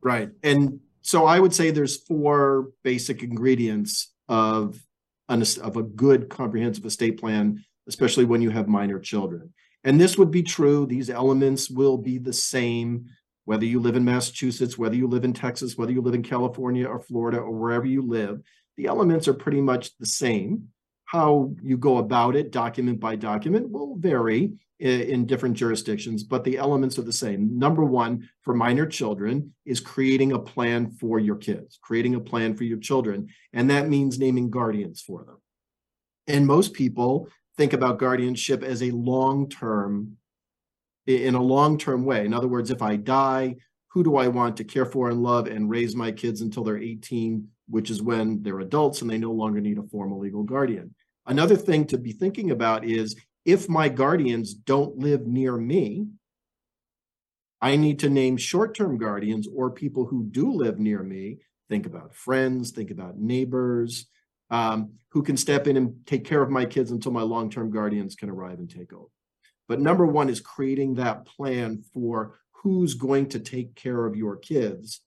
Right, 0.00 0.30
and 0.42 0.80
so 1.02 1.26
I 1.26 1.38
would 1.38 1.52
say 1.52 1.70
there's 1.70 1.98
four 1.98 2.70
basic 2.82 3.22
ingredients 3.22 4.10
of 4.30 4.80
an, 5.28 5.42
of 5.60 5.76
a 5.76 5.82
good 5.82 6.30
comprehensive 6.30 6.86
estate 6.86 7.20
plan, 7.20 7.62
especially 7.88 8.24
when 8.24 8.40
you 8.40 8.48
have 8.48 8.68
minor 8.68 8.98
children. 8.98 9.52
And 9.84 10.00
this 10.00 10.16
would 10.16 10.30
be 10.30 10.42
true. 10.42 10.86
These 10.86 11.10
elements 11.10 11.68
will 11.68 11.98
be 11.98 12.16
the 12.16 12.32
same 12.32 13.06
whether 13.44 13.64
you 13.64 13.80
live 13.80 13.96
in 13.96 14.04
Massachusetts, 14.04 14.78
whether 14.78 14.94
you 14.94 15.08
live 15.08 15.24
in 15.24 15.32
Texas, 15.32 15.76
whether 15.76 15.90
you 15.90 16.00
live 16.00 16.14
in 16.14 16.22
California 16.22 16.86
or 16.86 17.00
Florida 17.00 17.38
or 17.38 17.50
wherever 17.50 17.86
you 17.86 18.02
live. 18.02 18.40
The 18.76 18.86
elements 18.86 19.26
are 19.26 19.34
pretty 19.34 19.60
much 19.60 19.96
the 19.98 20.06
same. 20.06 20.68
How 21.06 21.52
you 21.60 21.76
go 21.76 21.98
about 21.98 22.36
it, 22.36 22.52
document 22.52 23.00
by 23.00 23.16
document, 23.16 23.68
will 23.68 23.96
vary 23.96 24.52
in 24.80 25.26
different 25.26 25.56
jurisdictions, 25.56 26.22
but 26.24 26.42
the 26.42 26.56
elements 26.56 26.98
are 26.98 27.02
the 27.02 27.12
same. 27.12 27.58
Number 27.58 27.84
one, 27.84 28.28
for 28.40 28.54
minor 28.54 28.86
children, 28.86 29.52
is 29.66 29.78
creating 29.78 30.32
a 30.32 30.38
plan 30.38 30.90
for 30.92 31.18
your 31.18 31.36
kids, 31.36 31.78
creating 31.82 32.14
a 32.14 32.20
plan 32.20 32.56
for 32.56 32.64
your 32.64 32.78
children. 32.78 33.28
And 33.52 33.68
that 33.68 33.90
means 33.90 34.18
naming 34.18 34.50
guardians 34.50 35.02
for 35.02 35.24
them. 35.24 35.36
And 36.28 36.46
most 36.46 36.72
people 36.72 37.28
think 37.58 37.74
about 37.74 37.98
guardianship 37.98 38.62
as 38.62 38.82
a 38.82 38.90
long 38.92 39.50
term, 39.50 40.16
in 41.06 41.34
a 41.34 41.42
long 41.42 41.76
term 41.76 42.06
way. 42.06 42.24
In 42.24 42.32
other 42.32 42.48
words, 42.48 42.70
if 42.70 42.80
I 42.80 42.96
die, 42.96 43.56
who 43.88 44.02
do 44.02 44.16
I 44.16 44.28
want 44.28 44.56
to 44.56 44.64
care 44.64 44.86
for 44.86 45.10
and 45.10 45.22
love 45.22 45.46
and 45.46 45.68
raise 45.68 45.94
my 45.94 46.10
kids 46.10 46.40
until 46.40 46.64
they're 46.64 46.78
18, 46.78 47.46
which 47.68 47.90
is 47.90 48.00
when 48.00 48.42
they're 48.42 48.60
adults 48.60 49.02
and 49.02 49.10
they 49.10 49.18
no 49.18 49.32
longer 49.32 49.60
need 49.60 49.78
a 49.78 49.82
formal 49.82 50.20
legal 50.20 50.42
guardian. 50.42 50.94
Another 51.26 51.56
thing 51.56 51.84
to 51.86 51.98
be 51.98 52.12
thinking 52.12 52.50
about 52.50 52.84
is 52.84 53.14
if 53.44 53.68
my 53.68 53.88
guardians 53.88 54.54
don't 54.54 54.98
live 54.98 55.26
near 55.26 55.56
me, 55.56 56.06
I 57.60 57.76
need 57.76 57.98
to 58.00 58.10
name 58.10 58.36
short 58.36 58.74
term 58.74 58.98
guardians 58.98 59.46
or 59.54 59.70
people 59.70 60.06
who 60.06 60.24
do 60.24 60.52
live 60.52 60.78
near 60.78 61.02
me. 61.02 61.38
Think 61.68 61.86
about 61.86 62.14
friends, 62.14 62.70
think 62.70 62.90
about 62.90 63.18
neighbors 63.18 64.06
um, 64.50 64.92
who 65.10 65.22
can 65.22 65.36
step 65.36 65.66
in 65.66 65.76
and 65.76 65.94
take 66.06 66.24
care 66.24 66.42
of 66.42 66.50
my 66.50 66.64
kids 66.64 66.90
until 66.90 67.12
my 67.12 67.22
long 67.22 67.50
term 67.50 67.70
guardians 67.70 68.16
can 68.16 68.30
arrive 68.30 68.58
and 68.58 68.70
take 68.70 68.92
over. 68.92 69.08
But 69.68 69.80
number 69.80 70.06
one 70.06 70.28
is 70.28 70.40
creating 70.40 70.94
that 70.94 71.26
plan 71.26 71.84
for 71.94 72.40
who's 72.50 72.94
going 72.94 73.28
to 73.30 73.38
take 73.38 73.74
care 73.74 74.04
of 74.06 74.16
your 74.16 74.36
kids 74.36 75.00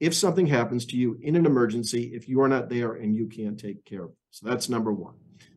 if 0.00 0.14
something 0.14 0.46
happens 0.46 0.84
to 0.86 0.96
you 0.96 1.18
in 1.22 1.36
an 1.36 1.46
emergency, 1.46 2.12
if 2.14 2.28
you 2.28 2.42
are 2.42 2.48
not 2.48 2.68
there 2.68 2.94
and 2.94 3.16
you 3.16 3.26
can't 3.26 3.58
take 3.58 3.84
care 3.84 4.02
of 4.02 4.08
them. 4.08 4.16
So 4.30 4.46
that's 4.46 4.68
number 4.68 4.92
one. 4.92 5.14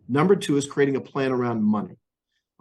Number 0.07 0.35
two 0.35 0.57
is 0.57 0.67
creating 0.67 0.95
a 0.95 1.01
plan 1.01 1.31
around 1.31 1.63
money. 1.63 1.98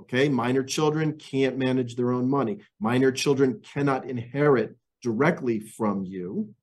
Okay, 0.00 0.28
minor 0.28 0.62
children 0.62 1.14
can't 1.14 1.59
manage 1.59 1.97
their 1.97 2.12
own 2.12 2.28
money. 2.28 2.59
Minor 2.81 3.11
children 3.11 3.61
cannot 3.61 4.09
inherit 4.09 4.76
directly 5.02 5.61
from 5.61 6.05
you. 6.05 6.55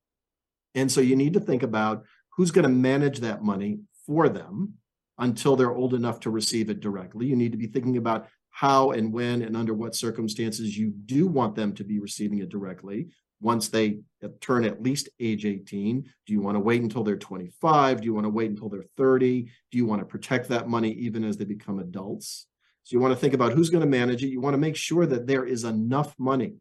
And 0.73 0.91
so 0.91 1.01
you 1.01 1.15
need 1.15 1.33
to 1.33 1.39
think 1.39 1.63
about 1.63 2.05
who's 2.35 2.51
going 2.51 2.63
to 2.63 2.69
manage 2.69 3.19
that 3.19 3.43
money 3.43 3.79
for 4.05 4.29
them 4.29 4.73
until 5.17 5.55
they're 5.55 5.73
old 5.73 5.93
enough 5.93 6.19
to 6.21 6.29
receive 6.29 6.69
it 6.69 6.79
directly. 6.79 7.25
You 7.25 7.35
need 7.35 7.51
to 7.51 7.57
be 7.57 7.67
thinking 7.67 7.97
about 7.97 8.27
how 8.55 8.91
and 8.91 9.11
when 9.11 9.41
and 9.41 9.57
under 9.57 9.73
what 9.73 9.95
circumstances 9.95 10.77
you 10.77 10.89
do 11.05 11.27
want 11.27 11.55
them 11.55 11.73
to 11.73 11.83
be 11.83 11.99
receiving 11.99 12.39
it 12.39 12.49
directly 12.49 13.09
once 13.41 13.67
they 13.67 13.99
turn 14.39 14.63
at 14.63 14.81
least 14.81 15.09
age 15.19 15.45
18 15.45 16.09
do 16.25 16.33
you 16.33 16.39
want 16.39 16.55
to 16.55 16.61
wait 16.61 16.81
until 16.81 17.03
they're 17.03 17.17
25 17.17 17.99
do 17.99 18.05
you 18.05 18.13
want 18.13 18.23
to 18.23 18.29
wait 18.29 18.49
until 18.49 18.69
they're 18.69 18.85
30 18.95 19.43
do 19.43 19.77
you 19.77 19.85
want 19.85 19.99
to 19.99 20.05
protect 20.05 20.47
that 20.47 20.69
money 20.69 20.91
even 20.93 21.25
as 21.25 21.35
they 21.35 21.43
become 21.43 21.79
adults 21.79 22.47
so 22.85 22.95
you 22.95 23.01
want 23.01 23.13
to 23.13 23.19
think 23.19 23.33
about 23.33 23.51
who's 23.51 23.69
going 23.69 23.83
to 23.83 23.89
manage 23.89 24.23
it 24.23 24.29
you 24.29 24.39
want 24.39 24.53
to 24.53 24.59
make 24.59 24.77
sure 24.77 25.05
that 25.05 25.27
there 25.27 25.45
is 25.45 25.65
enough 25.65 26.15
money 26.17 26.53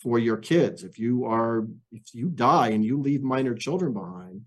for 0.00 0.18
your 0.18 0.36
kids 0.36 0.84
if 0.84 0.98
you 0.98 1.24
are 1.24 1.66
if 1.90 2.14
you 2.14 2.28
die 2.28 2.68
and 2.68 2.84
you 2.84 3.00
leave 3.00 3.22
minor 3.22 3.54
children 3.54 3.92
behind 3.92 4.42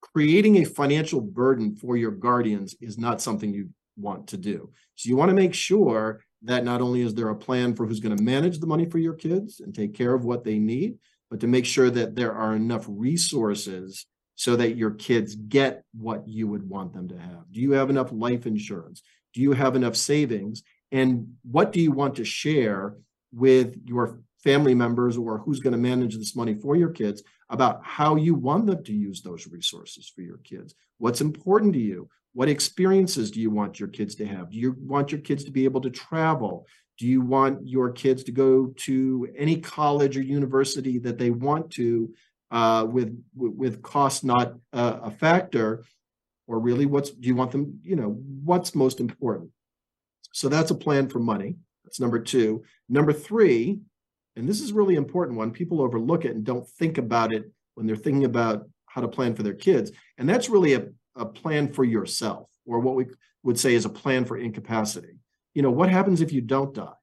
creating 0.00 0.56
a 0.56 0.64
financial 0.64 1.20
burden 1.20 1.76
for 1.76 1.96
your 1.96 2.10
guardians 2.10 2.74
is 2.80 2.98
not 2.98 3.20
something 3.20 3.52
you 3.52 3.68
want 3.96 4.26
to 4.28 4.36
do. 4.36 4.70
So 4.96 5.08
you 5.08 5.16
want 5.16 5.28
to 5.30 5.34
make 5.34 5.54
sure 5.54 6.20
that 6.42 6.64
not 6.64 6.80
only 6.80 7.02
is 7.02 7.14
there 7.14 7.28
a 7.28 7.36
plan 7.36 7.74
for 7.74 7.86
who's 7.86 8.00
going 8.00 8.16
to 8.16 8.22
manage 8.22 8.58
the 8.58 8.66
money 8.66 8.86
for 8.86 8.98
your 8.98 9.14
kids 9.14 9.60
and 9.60 9.74
take 9.74 9.94
care 9.94 10.14
of 10.14 10.24
what 10.24 10.44
they 10.44 10.58
need, 10.58 10.98
but 11.30 11.40
to 11.40 11.46
make 11.46 11.66
sure 11.66 11.90
that 11.90 12.16
there 12.16 12.32
are 12.32 12.56
enough 12.56 12.86
resources 12.88 14.06
so 14.34 14.56
that 14.56 14.76
your 14.76 14.92
kids 14.92 15.34
get 15.34 15.84
what 15.92 16.26
you 16.26 16.48
would 16.48 16.68
want 16.68 16.94
them 16.94 17.08
to 17.08 17.18
have. 17.18 17.44
Do 17.52 17.60
you 17.60 17.72
have 17.72 17.90
enough 17.90 18.10
life 18.10 18.46
insurance? 18.46 19.02
Do 19.34 19.40
you 19.40 19.52
have 19.52 19.76
enough 19.76 19.96
savings? 19.96 20.62
And 20.92 21.34
what 21.42 21.72
do 21.72 21.80
you 21.80 21.92
want 21.92 22.16
to 22.16 22.24
share 22.24 22.94
with 23.32 23.76
your 23.84 24.20
family 24.42 24.74
members 24.74 25.16
or 25.16 25.38
who's 25.38 25.60
going 25.60 25.72
to 25.72 25.78
manage 25.78 26.16
this 26.16 26.34
money 26.34 26.54
for 26.54 26.74
your 26.76 26.90
kids 26.90 27.22
about 27.48 27.84
how 27.84 28.16
you 28.16 28.34
want 28.34 28.66
them 28.66 28.82
to 28.84 28.92
use 28.92 29.22
those 29.22 29.46
resources 29.46 30.10
for 30.14 30.22
your 30.22 30.38
kids? 30.38 30.74
What's 30.98 31.20
important 31.20 31.72
to 31.74 31.80
you? 31.80 32.08
What 32.32 32.48
experiences 32.48 33.30
do 33.30 33.40
you 33.40 33.50
want 33.50 33.80
your 33.80 33.88
kids 33.88 34.14
to 34.16 34.26
have? 34.26 34.50
Do 34.50 34.58
you 34.58 34.76
want 34.78 35.10
your 35.10 35.20
kids 35.20 35.44
to 35.44 35.50
be 35.50 35.64
able 35.64 35.80
to 35.80 35.90
travel? 35.90 36.66
Do 36.98 37.06
you 37.06 37.20
want 37.20 37.66
your 37.66 37.90
kids 37.90 38.22
to 38.24 38.32
go 38.32 38.72
to 38.78 39.28
any 39.36 39.56
college 39.60 40.16
or 40.16 40.22
university 40.22 40.98
that 40.98 41.18
they 41.18 41.30
want 41.30 41.70
to 41.72 42.14
uh, 42.50 42.86
with 42.88 43.18
with 43.34 43.82
cost 43.82 44.24
not 44.24 44.54
uh, 44.72 44.98
a 45.04 45.10
factor? 45.10 45.84
Or 46.50 46.58
really, 46.58 46.84
what's 46.84 47.10
do 47.10 47.28
you 47.28 47.36
want 47.36 47.52
them? 47.52 47.78
You 47.84 47.94
know, 47.94 48.08
what's 48.44 48.74
most 48.74 48.98
important? 48.98 49.50
So 50.32 50.48
that's 50.48 50.72
a 50.72 50.74
plan 50.74 51.08
for 51.08 51.20
money. 51.20 51.54
That's 51.84 52.00
number 52.00 52.18
two. 52.18 52.64
Number 52.88 53.12
three, 53.12 53.78
and 54.34 54.48
this 54.48 54.60
is 54.60 54.72
really 54.72 54.96
important 54.96 55.38
one. 55.38 55.52
People 55.52 55.80
overlook 55.80 56.24
it 56.24 56.34
and 56.34 56.42
don't 56.42 56.68
think 56.70 56.98
about 56.98 57.32
it 57.32 57.44
when 57.74 57.86
they're 57.86 57.94
thinking 57.94 58.24
about 58.24 58.68
how 58.86 59.00
to 59.00 59.06
plan 59.06 59.36
for 59.36 59.44
their 59.44 59.54
kids. 59.54 59.92
And 60.18 60.28
that's 60.28 60.48
really 60.48 60.74
a, 60.74 60.88
a 61.14 61.24
plan 61.24 61.72
for 61.72 61.84
yourself, 61.84 62.48
or 62.66 62.80
what 62.80 62.96
we 62.96 63.06
would 63.44 63.58
say 63.58 63.74
is 63.74 63.84
a 63.84 63.88
plan 64.02 64.24
for 64.24 64.36
incapacity. 64.36 65.20
You 65.54 65.62
know, 65.62 65.70
what 65.70 65.88
happens 65.88 66.20
if 66.20 66.32
you 66.32 66.40
don't 66.40 66.74
die? 66.74 67.00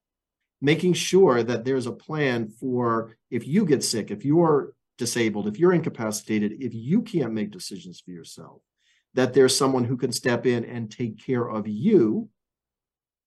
Making 0.60 0.92
sure 0.92 1.42
that 1.42 1.64
there's 1.64 1.86
a 1.88 1.94
plan 1.94 2.50
for 2.50 3.16
if 3.32 3.48
you 3.48 3.66
get 3.66 3.82
sick, 3.82 4.12
if 4.12 4.26
you're 4.26 4.74
disabled, 4.98 5.48
if 5.48 5.58
you're 5.58 5.72
incapacitated, 5.72 6.52
if 6.60 6.74
you 6.74 7.02
can't 7.02 7.32
make 7.32 7.52
decisions 7.52 8.02
for 8.02 8.12
yourself, 8.12 8.62
that 9.18 9.34
there's 9.34 9.58
someone 9.58 9.84
who 9.84 9.98
can 9.98 10.12
step 10.12 10.46
in 10.46 10.64
and 10.64 10.92
take 10.92 11.18
care 11.18 11.50
of 11.50 11.68
you. 11.68 12.30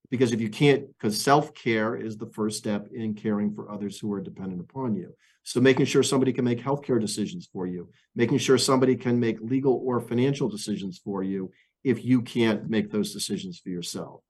Because 0.09 0.33
if 0.33 0.41
you 0.41 0.49
can't, 0.49 0.87
because 0.87 1.21
self 1.21 1.53
care 1.53 1.97
is 1.97 2.17
the 2.17 2.31
first 2.31 2.59
step 2.59 2.87
in 2.95 3.15
caring 3.15 3.53
for 3.53 3.71
others 3.71 3.99
who 3.99 4.13
are 4.13 4.21
dependent 4.21 4.61
upon 4.61 4.95
you. 4.95 5.13
So 5.43 5.61
making 5.61 5.87
sure 5.87 6.05
somebody 6.05 6.33
can 6.33 6.45
make 6.45 6.61
healthcare 6.61 7.01
decisions 7.01 7.49
for 7.53 7.67
you, 7.67 7.89
making 8.15 8.39
sure 8.39 8.57
somebody 8.57 8.95
can 8.95 9.19
make 9.19 9.41
legal 9.41 9.83
or 9.85 10.01
financial 10.01 10.49
decisions 10.49 11.01
for 11.05 11.25
you 11.25 11.51
if 11.83 12.05
you 12.05 12.23
can't 12.23 12.71
make 12.71 12.93
those 12.93 13.13
decisions 13.13 13.59
for 13.59 13.71
yourself. 13.71 14.21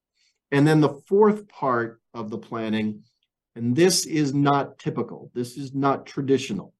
And 0.50 0.66
then 0.66 0.80
the 0.80 1.00
fourth 1.08 1.46
part 1.46 2.00
of 2.14 2.30
the 2.30 2.38
planning, 2.38 3.02
and 3.54 3.76
this 3.76 4.06
is 4.06 4.32
not 4.32 4.78
typical, 4.78 5.30
this 5.34 5.58
is 5.58 5.74
not 5.74 6.06
traditional. 6.06 6.72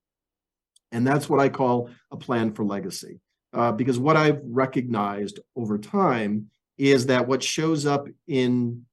And 0.90 1.06
that's 1.06 1.28
what 1.28 1.40
I 1.40 1.50
call 1.50 1.90
a 2.10 2.16
plan 2.16 2.54
for 2.54 2.64
legacy. 2.64 3.20
Uh, 3.52 3.73
because 3.73 3.99
what 3.99 4.16
I've 4.16 4.40
recognized 4.45 5.40
over 5.57 5.78
time 5.78 6.50
is 6.78 7.07
that 7.07 7.26
what 7.26 7.42
shows 7.42 7.85
up 7.85 8.07
in 8.26 8.87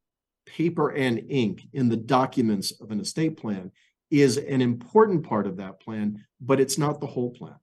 paper 0.46 0.90
and 0.90 1.24
ink 1.30 1.64
in 1.74 1.90
the 1.90 1.98
documents 1.98 2.72
of 2.82 2.92
an 2.92 3.00
estate 3.00 3.38
plan 3.38 3.72
is 4.10 4.38
an 4.38 4.62
important 4.62 5.24
part 5.24 5.46
of 5.46 5.58
that 5.58 5.80
plan, 5.80 6.26
but 6.42 6.60
it's 6.60 6.78
not 6.78 7.00
the 7.00 7.08
whole 7.08 7.32
plan. 7.32 7.56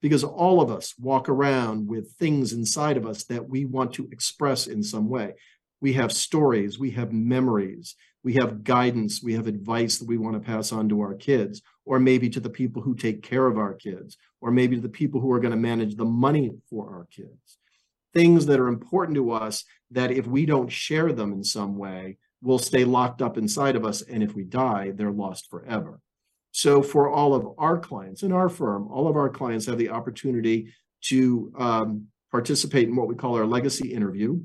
Because 0.00 0.24
all 0.24 0.62
of 0.62 0.70
us 0.70 0.94
walk 0.98 1.28
around 1.28 1.86
with 1.86 2.12
things 2.12 2.52
inside 2.52 2.96
of 2.96 3.06
us 3.06 3.24
that 3.24 3.46
we 3.48 3.66
want 3.66 3.92
to 3.94 4.08
express 4.10 4.66
in 4.66 4.82
some 4.82 5.08
way. 5.08 5.34
We 5.82 5.92
have 5.94 6.12
stories, 6.12 6.78
we 6.78 6.92
have 6.92 7.12
memories, 7.12 7.96
we 8.22 8.34
have 8.34 8.64
guidance, 8.64 9.22
we 9.22 9.34
have 9.34 9.46
advice 9.46 9.98
that 9.98 10.08
we 10.08 10.18
want 10.18 10.34
to 10.34 10.46
pass 10.46 10.72
on 10.72 10.88
to 10.88 11.00
our 11.00 11.14
kids, 11.14 11.62
or 11.84 11.98
maybe 11.98 12.28
to 12.30 12.40
the 12.40 12.50
people 12.50 12.82
who 12.82 12.94
take 12.94 13.22
care 13.22 13.46
of 13.46 13.58
our 13.58 13.74
kids, 13.74 14.16
or 14.40 14.50
maybe 14.50 14.76
to 14.76 14.82
the 14.82 14.88
people 14.88 15.20
who 15.20 15.32
are 15.32 15.40
going 15.40 15.52
to 15.52 15.56
manage 15.56 15.96
the 15.96 16.04
money 16.04 16.50
for 16.68 16.88
our 16.88 17.06
kids. 17.10 17.58
Things 18.12 18.46
that 18.46 18.60
are 18.60 18.68
important 18.68 19.16
to 19.16 19.30
us 19.30 19.64
that 19.90 20.10
if 20.10 20.26
we 20.26 20.44
don't 20.44 20.70
share 20.70 21.12
them 21.12 21.32
in 21.32 21.44
some 21.44 21.76
way, 21.76 22.18
will 22.42 22.58
stay 22.58 22.84
locked 22.84 23.22
up 23.22 23.36
inside 23.36 23.76
of 23.76 23.84
us. 23.84 24.02
And 24.02 24.22
if 24.22 24.34
we 24.34 24.44
die, 24.44 24.92
they're 24.94 25.12
lost 25.12 25.50
forever. 25.50 26.00
So 26.52 26.82
for 26.82 27.10
all 27.10 27.34
of 27.34 27.46
our 27.58 27.78
clients 27.78 28.22
in 28.22 28.32
our 28.32 28.48
firm, 28.48 28.88
all 28.88 29.08
of 29.08 29.16
our 29.16 29.28
clients 29.28 29.66
have 29.66 29.78
the 29.78 29.90
opportunity 29.90 30.72
to 31.02 31.52
um, 31.58 32.06
participate 32.30 32.88
in 32.88 32.96
what 32.96 33.08
we 33.08 33.14
call 33.14 33.36
our 33.36 33.46
legacy 33.46 33.92
interview. 33.92 34.40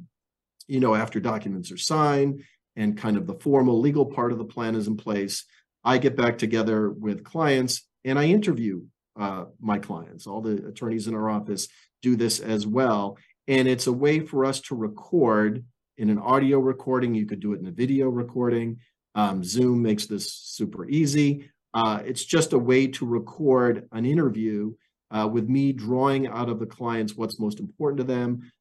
You 0.68 0.80
know, 0.80 0.96
after 0.96 1.20
documents 1.20 1.72
are 1.72 1.78
signed 1.78 2.44
and 2.76 2.98
kind 2.98 3.18
of 3.18 3.28
the 3.28 3.36
formal 3.36 3.80
legal 3.80 4.06
part 4.06 4.32
of 4.32 4.38
the 4.38 4.46
plan 4.46 4.76
is 4.76 4.88
in 4.88 4.98
place, 4.98 5.46
I 5.84 5.98
get 5.98 6.16
back 6.16 6.38
together 6.38 6.90
with 6.90 7.24
clients 7.24 7.88
and 8.04 8.18
I 8.18 8.26
interview 8.26 8.84
uh, 9.20 9.46
my 9.60 9.80
clients. 9.80 10.28
All 10.28 10.42
the 10.42 10.68
attorneys 10.68 11.08
in 11.08 11.16
our 11.16 11.30
office 11.30 11.68
do 12.02 12.16
this 12.16 12.40
as 12.40 12.68
well. 12.68 13.18
And 13.48 13.68
it's 13.68 13.88
a 13.88 13.94
way 13.94 14.20
for 14.20 14.46
us 14.46 14.60
to 14.62 14.76
record 14.76 15.64
in 15.98 16.10
an 16.10 16.20
audio 16.20 16.60
recording. 16.60 17.14
You 17.14 17.26
could 17.26 17.40
do 17.40 17.54
it 17.54 17.60
in 17.60 17.68
a 17.68 17.72
video 17.72 18.10
recording. 18.10 18.80
Um, 19.14 19.44
Zoom 19.44 19.82
makes 19.82 20.08
this 20.08 20.34
super 20.34 20.88
easy. 20.90 21.50
Uh, 21.74 22.02
it's 22.06 22.26
just 22.26 22.54
a 22.54 22.60
way 22.60 22.88
to 22.88 23.06
record 23.06 23.88
an 23.92 24.06
interview 24.06 24.74
uh, 25.12 25.28
with 25.32 25.48
me 25.48 25.72
drawing 25.72 26.28
out 26.28 26.50
of 26.50 26.60
the 26.60 26.66
clients 26.66 27.16
what's 27.16 27.40
most 27.40 27.60
important 27.60 28.00
to 28.00 28.04
them, 28.04 28.52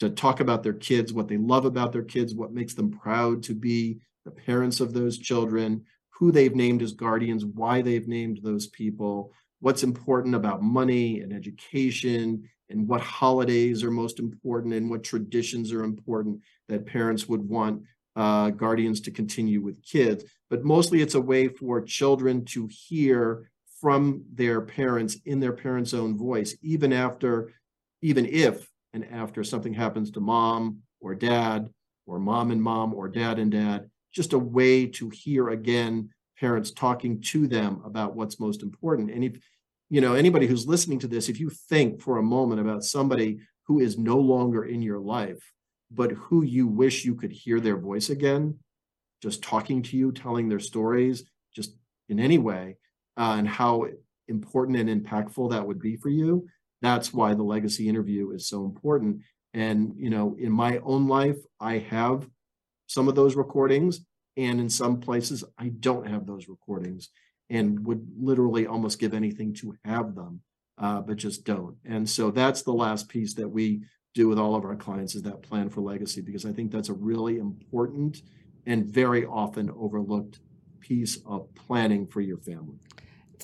to 0.00 0.10
talk 0.10 0.40
about 0.40 0.62
their 0.62 0.74
kids, 0.74 1.12
what 1.12 1.28
they 1.28 1.36
love 1.36 1.64
about 1.64 1.92
their 1.92 2.02
kids, 2.02 2.34
what 2.34 2.52
makes 2.52 2.74
them 2.74 2.90
proud 2.90 3.42
to 3.44 3.54
be 3.54 3.98
the 4.24 4.30
parents 4.30 4.80
of 4.80 4.92
those 4.92 5.18
children, 5.18 5.84
who 6.10 6.32
they've 6.32 6.54
named 6.54 6.82
as 6.82 6.92
guardians, 6.92 7.44
why 7.44 7.82
they've 7.82 8.08
named 8.08 8.40
those 8.42 8.66
people, 8.68 9.32
what's 9.60 9.82
important 9.82 10.34
about 10.34 10.62
money 10.62 11.20
and 11.20 11.32
education 11.32 12.48
and 12.70 12.88
what 12.88 13.00
holidays 13.00 13.82
are 13.82 13.90
most 13.90 14.18
important 14.18 14.74
and 14.74 14.88
what 14.90 15.04
traditions 15.04 15.72
are 15.72 15.84
important 15.84 16.40
that 16.68 16.86
parents 16.86 17.28
would 17.28 17.46
want 17.46 17.82
uh, 18.16 18.50
guardians 18.50 19.00
to 19.00 19.10
continue 19.10 19.60
with 19.60 19.82
kids. 19.82 20.24
But 20.50 20.64
mostly 20.64 21.02
it's 21.02 21.14
a 21.14 21.20
way 21.20 21.48
for 21.48 21.80
children 21.80 22.44
to 22.46 22.68
hear 22.70 23.50
from 23.80 24.24
their 24.32 24.60
parents 24.60 25.16
in 25.26 25.40
their 25.40 25.52
parents' 25.52 25.94
own 25.94 26.16
voice, 26.16 26.56
even 26.62 26.92
after, 26.92 27.52
even 28.02 28.24
if 28.26 28.70
and 28.94 29.04
after 29.12 29.44
something 29.44 29.74
happens 29.74 30.10
to 30.12 30.20
mom 30.20 30.78
or 31.00 31.14
dad 31.14 31.68
or 32.06 32.18
mom 32.18 32.50
and 32.50 32.62
mom 32.62 32.94
or 32.94 33.08
dad 33.08 33.38
and 33.38 33.50
dad, 33.50 33.90
just 34.12 34.32
a 34.32 34.38
way 34.38 34.86
to 34.86 35.10
hear 35.10 35.50
again 35.50 36.08
parents 36.38 36.70
talking 36.70 37.20
to 37.20 37.46
them 37.46 37.82
about 37.84 38.16
what's 38.16 38.40
most 38.40 38.62
important. 38.62 39.10
And 39.10 39.24
if 39.24 39.36
you 39.90 40.00
know, 40.00 40.14
anybody 40.14 40.46
who's 40.46 40.66
listening 40.66 40.98
to 41.00 41.08
this, 41.08 41.28
if 41.28 41.38
you 41.38 41.50
think 41.50 42.00
for 42.00 42.18
a 42.18 42.22
moment 42.22 42.60
about 42.60 42.84
somebody 42.84 43.38
who 43.66 43.80
is 43.80 43.98
no 43.98 44.18
longer 44.18 44.64
in 44.64 44.82
your 44.82 44.98
life, 44.98 45.52
but 45.90 46.12
who 46.12 46.42
you 46.44 46.66
wish 46.66 47.04
you 47.04 47.14
could 47.14 47.30
hear 47.30 47.60
their 47.60 47.76
voice 47.76 48.10
again, 48.10 48.58
just 49.22 49.42
talking 49.42 49.82
to 49.82 49.96
you, 49.96 50.10
telling 50.10 50.48
their 50.48 50.58
stories, 50.58 51.24
just 51.54 51.76
in 52.08 52.18
any 52.18 52.38
way, 52.38 52.76
uh, 53.16 53.36
and 53.38 53.46
how 53.46 53.86
important 54.28 54.78
and 54.78 55.04
impactful 55.04 55.50
that 55.50 55.66
would 55.66 55.80
be 55.80 55.96
for 55.96 56.08
you. 56.08 56.46
That's 56.84 57.12
why 57.18 57.34
the 57.34 57.42
legacy 57.42 57.88
interview 57.88 58.30
is 58.36 58.48
so 58.48 58.64
important. 58.64 59.22
And, 59.54 59.94
you 59.96 60.10
know, 60.10 60.36
in 60.38 60.52
my 60.52 60.78
own 60.92 61.08
life, 61.08 61.38
I 61.58 61.78
have 61.78 62.18
some 62.86 63.08
of 63.08 63.14
those 63.14 63.36
recordings. 63.36 63.94
And 64.36 64.60
in 64.60 64.68
some 64.68 65.00
places, 65.00 65.44
I 65.64 65.68
don't 65.68 66.08
have 66.08 66.26
those 66.26 66.48
recordings 66.48 67.10
and 67.48 67.86
would 67.86 68.02
literally 68.18 68.66
almost 68.66 68.98
give 68.98 69.14
anything 69.14 69.54
to 69.60 69.76
have 69.84 70.14
them, 70.14 70.40
uh, 70.84 71.00
but 71.06 71.16
just 71.16 71.44
don't. 71.44 71.76
And 71.84 72.08
so 72.16 72.30
that's 72.30 72.62
the 72.62 72.72
last 72.72 73.08
piece 73.08 73.34
that 73.34 73.48
we 73.48 73.84
do 74.12 74.28
with 74.28 74.38
all 74.38 74.54
of 74.56 74.64
our 74.64 74.76
clients 74.76 75.14
is 75.14 75.22
that 75.22 75.42
plan 75.48 75.68
for 75.70 75.82
legacy, 75.82 76.20
because 76.20 76.44
I 76.44 76.52
think 76.52 76.72
that's 76.72 76.88
a 76.88 77.00
really 77.10 77.36
important 77.38 78.22
and 78.66 78.86
very 78.86 79.24
often 79.24 79.70
overlooked 79.70 80.40
piece 80.80 81.18
of 81.26 81.54
planning 81.54 82.06
for 82.06 82.20
your 82.20 82.38
family. 82.38 82.78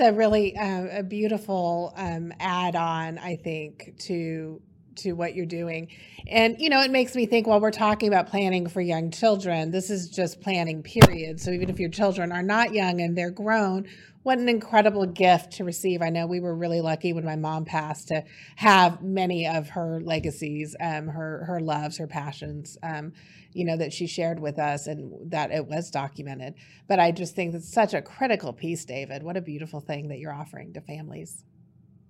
A 0.03 0.13
really 0.15 0.57
uh, 0.57 1.01
a 1.01 1.03
beautiful 1.03 1.93
um, 1.95 2.33
add-on, 2.41 3.19
I 3.19 3.37
think, 3.37 3.97
to 4.07 4.63
to 5.03 5.13
what 5.13 5.35
you're 5.35 5.47
doing. 5.47 5.89
And 6.27 6.61
you 6.61 6.69
know, 6.69 6.81
it 6.81 6.91
makes 6.91 7.15
me 7.15 7.27
think 7.27 7.47
while 7.47 7.61
we're 7.61 7.71
talking 7.71 8.09
about 8.09 8.29
planning 8.29 8.69
for 8.69 8.81
young 8.81 9.11
children, 9.11 9.71
this 9.71 9.91
is 9.91 10.09
just 10.09 10.41
planning 10.41 10.83
period. 10.83 11.41
So 11.41 11.51
even 11.51 11.71
if 11.71 11.79
your 11.79 11.91
children 11.91 12.33
are 12.33 12.43
not 12.43 12.73
young 12.73 13.01
and 13.01 13.17
they're 13.17 13.31
grown, 13.31 13.87
what 14.23 14.39
an 14.39 14.49
incredible 14.49 15.07
gift 15.07 15.53
to 15.53 15.65
receive. 15.65 16.03
I 16.03 16.11
know 16.11 16.27
we 16.27 16.41
were 16.41 16.55
really 16.55 16.81
lucky 16.81 17.13
when 17.13 17.25
my 17.25 17.37
mom 17.37 17.65
passed 17.65 18.09
to 18.09 18.25
have 18.57 19.03
many 19.03 19.47
of 19.47 19.71
her 19.71 20.01
legacies, 20.03 20.77
um, 20.81 21.09
her 21.09 21.45
her 21.47 21.61
loves, 21.61 21.97
her 21.99 22.07
passions, 22.07 22.77
um, 22.83 23.13
you 23.53 23.65
know, 23.65 23.77
that 23.79 23.93
she 23.93 24.07
shared 24.07 24.39
with 24.39 24.59
us 24.59 24.87
and 24.87 25.31
that 25.31 25.51
it 25.51 25.67
was 25.67 25.91
documented. 25.91 26.55
But 26.87 27.01
I 27.01 27.13
just 27.13 27.35
think 27.35 27.55
it's 27.55 27.73
such 27.73 27.95
a 27.95 28.03
critical 28.03 28.53
piece, 28.53 28.85
David. 28.85 29.23
What 29.23 29.37
a 29.37 29.41
beautiful 29.41 29.81
thing 29.81 30.09
that 30.09 30.19
you're 30.19 30.35
offering 30.35 30.75
to 30.75 30.81
families. 30.83 31.45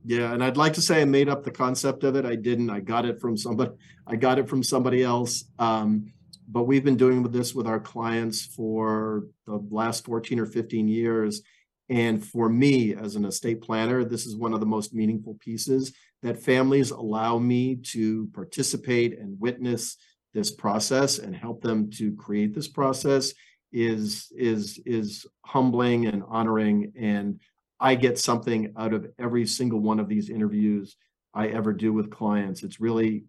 Yeah, 0.05 0.33
and 0.33 0.43
I'd 0.43 0.57
like 0.57 0.73
to 0.75 0.83
say 0.83 1.03
I 1.03 1.05
made 1.05 1.29
up 1.29 1.45
the 1.45 1.51
concept 1.51 2.05
of 2.05 2.17
it. 2.17 2.25
I 2.25 2.35
didn't. 2.35 2.71
I 2.71 2.81
got 2.81 3.05
it 3.05 3.21
from 3.21 3.37
somebody. 3.37 3.73
I 4.07 4.17
got 4.17 4.39
it 4.39 4.49
from 4.49 4.63
somebody 4.63 5.03
else. 5.03 5.45
Um, 5.59 6.13
but 6.49 6.65
we've 6.65 6.85
been 6.85 6.97
doing 6.97 7.23
this 7.23 7.55
with 7.55 7.67
our 7.67 7.79
clients 7.79 8.45
for 8.45 9.27
the 9.47 9.63
last 9.71 10.05
14 10.05 10.41
or 10.41 10.47
15 10.47 10.89
years. 10.89 11.43
And 11.89 12.25
for 12.25 12.49
me, 12.49 12.95
as 12.95 13.17
an 13.17 13.25
estate 13.25 13.61
planner, 13.61 14.05
this 14.05 14.27
is 14.27 14.37
one 14.37 14.55
of 14.55 14.61
the 14.61 14.67
most 14.67 14.95
meaningful 14.95 15.37
pieces 15.41 15.93
that 16.23 16.43
families 16.43 16.91
allow 16.91 17.39
me 17.39 17.77
to 17.77 18.29
participate 18.33 19.19
and 19.19 19.39
witness 19.41 19.97
this 20.33 20.51
process 20.51 21.19
and 21.19 21.35
help 21.35 21.61
them 21.63 21.91
to 21.91 22.15
create 22.15 22.55
this 22.55 22.69
process 22.69 23.33
is 23.73 24.33
is 24.37 24.81
is 24.85 25.27
humbling 25.45 26.07
and 26.07 26.23
honoring 26.29 26.93
and 26.99 27.41
I 27.81 27.95
get 27.95 28.19
something 28.19 28.73
out 28.77 28.93
of 28.93 29.07
every 29.19 29.47
single 29.47 29.81
one 29.81 29.99
of 29.99 30.09
these 30.09 30.29
interviews 30.29 30.97
I 31.35 31.49
ever 31.49 31.73
do 31.73 31.93
with 31.93 32.11
clients. 32.11 32.63
It's 32.63 32.81
really 32.81 33.25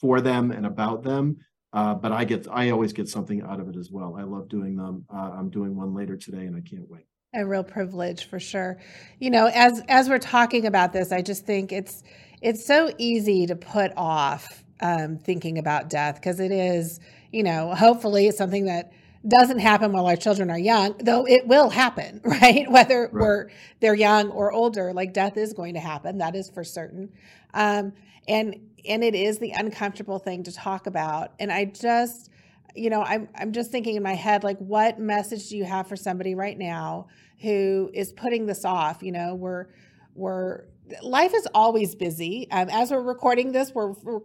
for 0.00 0.20
them 0.20 0.50
and 0.50 0.66
about 0.66 1.02
them. 1.02 1.38
Uh, 1.72 1.94
but 1.94 2.12
I 2.12 2.24
get, 2.24 2.46
I 2.50 2.70
always 2.70 2.92
get 2.92 3.08
something 3.08 3.42
out 3.42 3.60
of 3.60 3.68
it 3.68 3.76
as 3.76 3.90
well. 3.90 4.16
I 4.18 4.22
love 4.22 4.48
doing 4.48 4.76
them. 4.76 5.04
Uh, 5.12 5.30
I'm 5.34 5.50
doing 5.50 5.76
one 5.76 5.94
later 5.94 6.16
today, 6.16 6.46
and 6.46 6.56
I 6.56 6.60
can't 6.60 6.88
wait. 6.88 7.06
A 7.34 7.44
real 7.44 7.64
privilege 7.64 8.24
for 8.28 8.40
sure. 8.40 8.78
You 9.18 9.30
know, 9.30 9.50
as 9.52 9.82
as 9.88 10.08
we're 10.08 10.18
talking 10.18 10.64
about 10.64 10.92
this, 10.94 11.12
I 11.12 11.20
just 11.20 11.44
think 11.44 11.72
it's 11.72 12.02
it's 12.40 12.64
so 12.64 12.90
easy 12.96 13.46
to 13.46 13.56
put 13.56 13.92
off 13.96 14.64
um, 14.80 15.18
thinking 15.18 15.58
about 15.58 15.90
death 15.90 16.14
because 16.14 16.40
it 16.40 16.52
is, 16.52 17.00
you 17.32 17.42
know, 17.42 17.74
hopefully 17.74 18.30
something 18.30 18.66
that 18.66 18.92
doesn't 19.28 19.58
happen 19.58 19.92
while 19.92 20.06
our 20.06 20.16
children 20.16 20.50
are 20.50 20.58
young, 20.58 20.94
though 20.98 21.26
it 21.26 21.46
will 21.46 21.70
happen, 21.70 22.20
right? 22.24 22.70
Whether 22.70 23.02
right. 23.02 23.12
we're 23.12 23.50
they're 23.80 23.94
young 23.94 24.30
or 24.30 24.52
older, 24.52 24.92
like 24.92 25.12
death 25.12 25.36
is 25.36 25.52
going 25.52 25.74
to 25.74 25.80
happen. 25.80 26.18
That 26.18 26.34
is 26.34 26.50
for 26.50 26.64
certain. 26.64 27.12
Um, 27.54 27.92
and 28.28 28.56
and 28.88 29.02
it 29.02 29.14
is 29.14 29.38
the 29.38 29.50
uncomfortable 29.50 30.18
thing 30.18 30.44
to 30.44 30.52
talk 30.52 30.86
about. 30.86 31.32
And 31.40 31.50
I 31.50 31.64
just, 31.64 32.30
you 32.74 32.90
know, 32.90 33.02
I'm 33.02 33.28
I'm 33.34 33.52
just 33.52 33.70
thinking 33.70 33.96
in 33.96 34.02
my 34.02 34.14
head, 34.14 34.44
like, 34.44 34.58
what 34.58 34.98
message 34.98 35.48
do 35.48 35.56
you 35.56 35.64
have 35.64 35.86
for 35.88 35.96
somebody 35.96 36.34
right 36.34 36.56
now 36.56 37.08
who 37.40 37.90
is 37.92 38.12
putting 38.12 38.46
this 38.46 38.64
off? 38.64 39.02
You 39.02 39.12
know, 39.12 39.34
we're 39.34 39.66
we're 40.14 40.64
life 41.02 41.34
is 41.34 41.46
always 41.54 41.94
busy. 41.94 42.48
Um, 42.50 42.68
as 42.70 42.90
we're 42.90 43.02
recording 43.02 43.52
this, 43.52 43.72
we're, 43.74 43.90
we're 44.02 44.20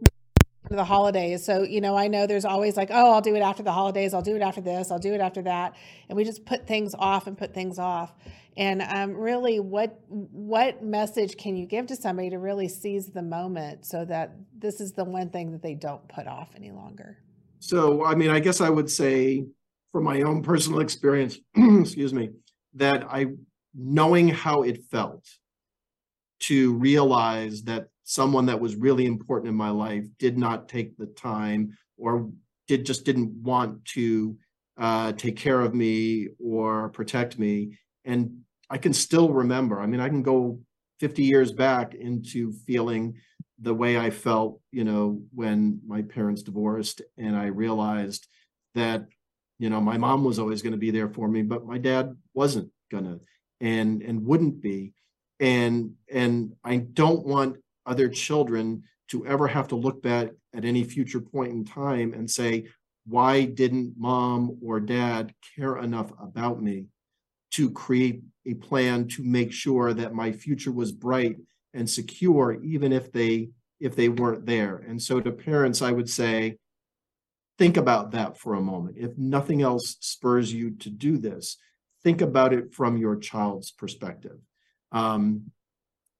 the 0.69 0.83
holidays. 0.83 1.43
So, 1.43 1.63
you 1.63 1.81
know, 1.81 1.97
I 1.97 2.07
know 2.07 2.27
there's 2.27 2.45
always 2.45 2.77
like, 2.77 2.89
oh, 2.91 3.13
I'll 3.13 3.21
do 3.21 3.35
it 3.35 3.41
after 3.41 3.63
the 3.63 3.71
holidays. 3.71 4.13
I'll 4.13 4.21
do 4.21 4.35
it 4.35 4.41
after 4.41 4.61
this. 4.61 4.91
I'll 4.91 4.99
do 4.99 5.13
it 5.13 5.21
after 5.21 5.41
that. 5.43 5.75
And 6.07 6.15
we 6.15 6.23
just 6.23 6.45
put 6.45 6.67
things 6.67 6.95
off 6.97 7.27
and 7.27 7.37
put 7.37 7.53
things 7.53 7.79
off. 7.79 8.13
And 8.57 8.81
um, 8.81 9.15
really, 9.15 9.59
what 9.59 9.97
what 10.09 10.83
message 10.83 11.37
can 11.37 11.55
you 11.55 11.65
give 11.65 11.87
to 11.87 11.95
somebody 11.95 12.29
to 12.31 12.37
really 12.37 12.67
seize 12.67 13.07
the 13.07 13.21
moment 13.21 13.85
so 13.85 14.03
that 14.05 14.35
this 14.57 14.81
is 14.81 14.91
the 14.91 15.05
one 15.05 15.29
thing 15.29 15.53
that 15.53 15.61
they 15.61 15.73
don't 15.73 16.05
put 16.09 16.27
off 16.27 16.49
any 16.55 16.71
longer? 16.71 17.17
So, 17.59 18.03
I 18.03 18.15
mean, 18.15 18.29
I 18.29 18.39
guess 18.39 18.59
I 18.59 18.69
would 18.69 18.89
say, 18.89 19.45
from 19.93 20.03
my 20.03 20.21
own 20.21 20.43
personal 20.43 20.81
experience, 20.81 21.37
excuse 21.55 22.13
me, 22.13 22.31
that 22.73 23.05
I 23.09 23.27
knowing 23.73 24.27
how 24.27 24.63
it 24.63 24.83
felt 24.91 25.25
to 26.41 26.73
realize 26.73 27.63
that 27.63 27.87
someone 28.03 28.45
that 28.47 28.59
was 28.59 28.75
really 28.75 29.05
important 29.05 29.49
in 29.49 29.55
my 29.55 29.69
life 29.69 30.05
did 30.19 30.37
not 30.37 30.67
take 30.67 30.97
the 30.97 31.05
time 31.05 31.77
or 31.97 32.31
did 32.67 32.85
just 32.85 33.05
didn't 33.05 33.31
want 33.43 33.83
to 33.85 34.37
uh, 34.77 35.11
take 35.13 35.35
care 35.35 35.61
of 35.61 35.75
me 35.75 36.29
or 36.43 36.89
protect 36.89 37.37
me. 37.37 37.77
And 38.05 38.41
I 38.69 38.77
can 38.77 38.93
still 38.93 39.29
remember. 39.31 39.79
I 39.79 39.85
mean, 39.85 39.99
I 39.99 40.09
can 40.09 40.23
go 40.23 40.59
50 40.99 41.23
years 41.23 41.51
back 41.51 41.93
into 41.93 42.53
feeling 42.65 43.15
the 43.59 43.73
way 43.73 43.97
I 43.97 44.09
felt, 44.09 44.59
you 44.71 44.83
know, 44.83 45.21
when 45.33 45.81
my 45.85 46.01
parents 46.01 46.41
divorced, 46.41 47.01
and 47.17 47.35
I 47.35 47.47
realized 47.47 48.27
that, 48.73 49.05
you 49.59 49.69
know, 49.69 49.79
my 49.81 49.97
mom 49.97 50.23
was 50.23 50.39
always 50.39 50.61
going 50.61 50.71
to 50.71 50.77
be 50.77 50.89
there 50.91 51.09
for 51.09 51.27
me, 51.27 51.43
but 51.43 51.65
my 51.65 51.77
dad 51.77 52.15
wasn't 52.33 52.71
gonna 52.89 53.19
and 53.59 54.01
and 54.01 54.25
wouldn't 54.25 54.61
be. 54.61 54.93
And 55.39 55.93
and 56.11 56.53
I 56.63 56.77
don't 56.77 57.25
want 57.25 57.57
other 57.85 58.09
children 58.09 58.83
to 59.09 59.25
ever 59.25 59.47
have 59.47 59.67
to 59.69 59.75
look 59.75 60.01
back 60.01 60.29
at 60.55 60.65
any 60.65 60.83
future 60.83 61.21
point 61.21 61.51
in 61.51 61.65
time 61.65 62.13
and 62.13 62.29
say, 62.29 62.67
why 63.05 63.45
didn't 63.45 63.95
mom 63.97 64.57
or 64.63 64.79
dad 64.79 65.33
care 65.55 65.77
enough 65.77 66.11
about 66.21 66.61
me 66.61 66.85
to 67.51 67.69
create 67.71 68.21
a 68.45 68.53
plan 68.53 69.07
to 69.07 69.23
make 69.23 69.51
sure 69.51 69.93
that 69.93 70.13
my 70.13 70.31
future 70.31 70.71
was 70.71 70.91
bright 70.91 71.37
and 71.73 71.89
secure, 71.89 72.61
even 72.63 72.91
if 72.91 73.11
they 73.11 73.49
if 73.79 73.95
they 73.95 74.09
weren't 74.09 74.45
there. 74.45 74.77
And 74.77 75.01
so 75.01 75.19
to 75.19 75.31
parents, 75.31 75.81
I 75.81 75.91
would 75.91 76.09
say, 76.09 76.57
think 77.57 77.77
about 77.77 78.11
that 78.11 78.37
for 78.37 78.53
a 78.53 78.61
moment. 78.61 78.97
If 78.99 79.17
nothing 79.17 79.63
else 79.63 79.97
spurs 79.99 80.53
you 80.53 80.71
to 80.77 80.89
do 80.91 81.17
this, 81.17 81.57
think 82.03 82.21
about 82.21 82.53
it 82.53 82.75
from 82.75 82.97
your 82.97 83.15
child's 83.15 83.71
perspective. 83.71 84.37
Um, 84.91 85.51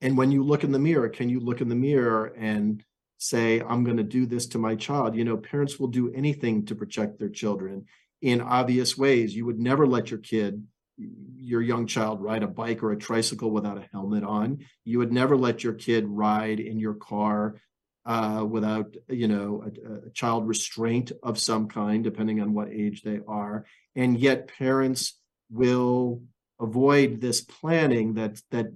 and 0.02 0.18
when 0.18 0.32
you 0.32 0.44
look 0.44 0.64
in 0.64 0.72
the 0.72 0.80
mirror, 0.80 1.10
can 1.10 1.30
you 1.30 1.40
look 1.40 1.62
in 1.62 1.70
the 1.70 1.76
mirror 1.76 2.34
and 2.38 2.84
say, 3.18 3.62
I'm 3.62 3.84
going 3.84 3.98
to 3.98 4.04
do 4.04 4.26
this 4.26 4.48
to 4.48 4.58
my 4.58 4.76
child? 4.76 5.16
You 5.16 5.24
know, 5.24 5.38
parents 5.38 5.80
will 5.80 5.88
do 5.88 6.12
anything 6.14 6.66
to 6.66 6.76
protect 6.76 7.20
their 7.20 7.30
children 7.30 7.86
in 8.22 8.42
obvious 8.42 8.98
ways. 8.98 9.36
You 9.36 9.46
would 9.46 9.60
never 9.60 9.86
let 9.86 10.10
your 10.10 10.20
kid, 10.20 10.66
your 10.98 11.62
young 11.62 11.86
child, 11.86 12.22
ride 12.22 12.42
a 12.42 12.48
bike 12.48 12.82
or 12.82 12.92
a 12.92 12.98
tricycle 12.98 13.52
without 13.52 13.78
a 13.78 13.88
helmet 13.92 14.24
on. 14.24 14.66
You 14.86 14.98
would 15.00 15.14
never 15.14 15.38
let 15.38 15.64
your 15.64 15.74
kid 15.74 16.06
ride 16.08 16.60
in 16.60 16.80
your 16.80 16.96
car 16.96 17.62
uh, 18.04 18.44
without, 18.50 18.96
you 19.08 19.28
know, 19.28 19.64
a, 19.66 20.08
a 20.08 20.10
child 20.12 20.48
restraint 20.48 21.12
of 21.22 21.40
some 21.40 21.68
kind, 21.68 22.04
depending 22.04 22.42
on 22.42 22.54
what 22.54 22.70
age 22.70 23.04
they 23.04 23.20
are. 23.28 23.66
And 23.96 24.20
yet, 24.20 24.48
parents 24.48 25.20
will 25.52 26.24
avoid 26.60 27.22
this 27.22 27.42
planning 27.42 28.16
that 28.16 28.42
that 28.50 28.68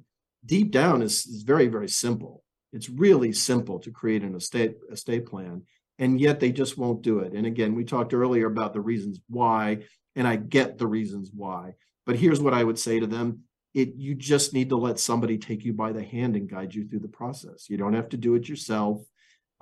deep 0.46 0.72
down 0.72 1.02
is, 1.02 1.26
is 1.26 1.44
very, 1.44 1.68
very 1.68 1.90
simple. 1.90 2.44
It's 2.74 2.90
really 2.90 3.32
simple 3.32 3.80
to 3.80 3.92
create 3.92 4.24
an 4.24 4.36
estate 4.36 4.76
estate 4.92 5.26
plan, 5.26 5.64
and 5.98 6.20
yet 6.20 6.40
they 6.40 6.52
just 6.52 6.78
won't 6.78 7.02
do 7.02 7.20
it. 7.20 7.34
And 7.34 7.46
again, 7.46 7.74
we 7.74 7.86
talked 7.86 8.14
earlier 8.14 8.48
about 8.48 8.74
the 8.74 8.82
reasons 8.82 9.20
why, 9.30 9.80
and 10.16 10.28
I 10.28 10.36
get 10.36 10.78
the 10.78 10.88
reasons 10.88 11.32
why. 11.34 11.76
But 12.06 12.18
here's 12.18 12.42
what 12.42 12.54
I 12.54 12.64
would 12.64 12.78
say 12.78 13.00
to 13.00 13.08
them: 13.08 13.44
it 13.74 13.96
you 13.96 14.14
just 14.14 14.54
need 14.54 14.70
to 14.70 14.78
let 14.78 15.00
somebody 15.00 15.38
take 15.38 15.64
you 15.64 15.74
by 15.74 15.92
the 15.94 16.04
hand 16.04 16.36
and 16.36 16.50
guide 16.50 16.74
you 16.74 16.88
through 16.88 17.00
the 17.00 17.08
process. 17.08 17.70
You 17.70 17.78
don't 17.78 17.94
have 17.94 18.10
to 18.10 18.18
do 18.18 18.36
it 18.36 18.50
yourself. 18.50 19.02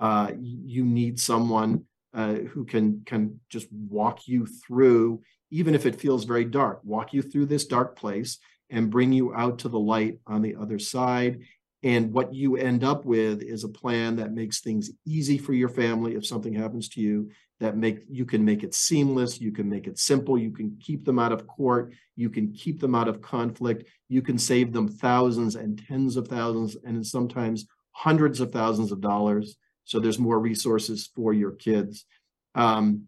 Uh, 0.00 0.32
you 0.40 0.84
need 0.84 1.20
someone 1.20 1.84
uh, 2.14 2.34
who 2.34 2.64
can 2.64 3.02
can 3.06 3.40
just 3.48 3.68
walk 3.72 4.26
you 4.26 4.46
through, 4.46 5.22
even 5.50 5.74
if 5.74 5.86
it 5.86 6.00
feels 6.00 6.24
very 6.24 6.44
dark. 6.44 6.80
Walk 6.82 7.12
you 7.12 7.22
through 7.22 7.46
this 7.46 7.66
dark 7.66 7.96
place 7.96 8.38
and 8.70 8.90
bring 8.90 9.12
you 9.12 9.34
out 9.34 9.58
to 9.60 9.68
the 9.68 9.78
light 9.78 10.18
on 10.26 10.42
the 10.42 10.56
other 10.56 10.78
side. 10.78 11.40
And 11.82 12.12
what 12.12 12.32
you 12.32 12.56
end 12.56 12.82
up 12.82 13.04
with 13.04 13.42
is 13.42 13.62
a 13.62 13.68
plan 13.68 14.16
that 14.16 14.32
makes 14.32 14.60
things 14.60 14.90
easy 15.06 15.36
for 15.36 15.52
your 15.52 15.68
family 15.68 16.14
if 16.14 16.26
something 16.26 16.54
happens 16.54 16.88
to 16.90 17.00
you, 17.00 17.30
that 17.60 17.76
make 17.76 18.00
you 18.08 18.24
can 18.24 18.44
make 18.44 18.62
it 18.62 18.74
seamless, 18.74 19.40
you 19.40 19.52
can 19.52 19.68
make 19.68 19.86
it 19.86 19.98
simple, 19.98 20.38
you 20.38 20.50
can 20.50 20.76
keep 20.80 21.04
them 21.04 21.18
out 21.18 21.32
of 21.32 21.46
court, 21.46 21.92
you 22.16 22.30
can 22.30 22.52
keep 22.52 22.80
them 22.80 22.94
out 22.94 23.06
of 23.06 23.20
conflict, 23.20 23.84
you 24.08 24.22
can 24.22 24.38
save 24.38 24.72
them 24.72 24.88
thousands 24.88 25.56
and 25.56 25.82
tens 25.86 26.16
of 26.16 26.26
thousands 26.26 26.76
and 26.84 27.06
sometimes 27.06 27.66
hundreds 27.92 28.40
of 28.40 28.50
thousands 28.50 28.90
of 28.90 29.00
dollars. 29.00 29.56
So 29.84 30.00
there's 30.00 30.18
more 30.18 30.38
resources 30.38 31.10
for 31.14 31.32
your 31.32 31.52
kids. 31.52 32.06
Um, 32.54 33.04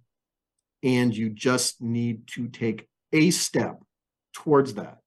and 0.82 1.16
you 1.16 1.30
just 1.30 1.80
need 1.80 2.26
to 2.28 2.48
take 2.48 2.88
a 3.12 3.30
step 3.30 3.82
towards 4.34 4.74
that. 4.74 4.98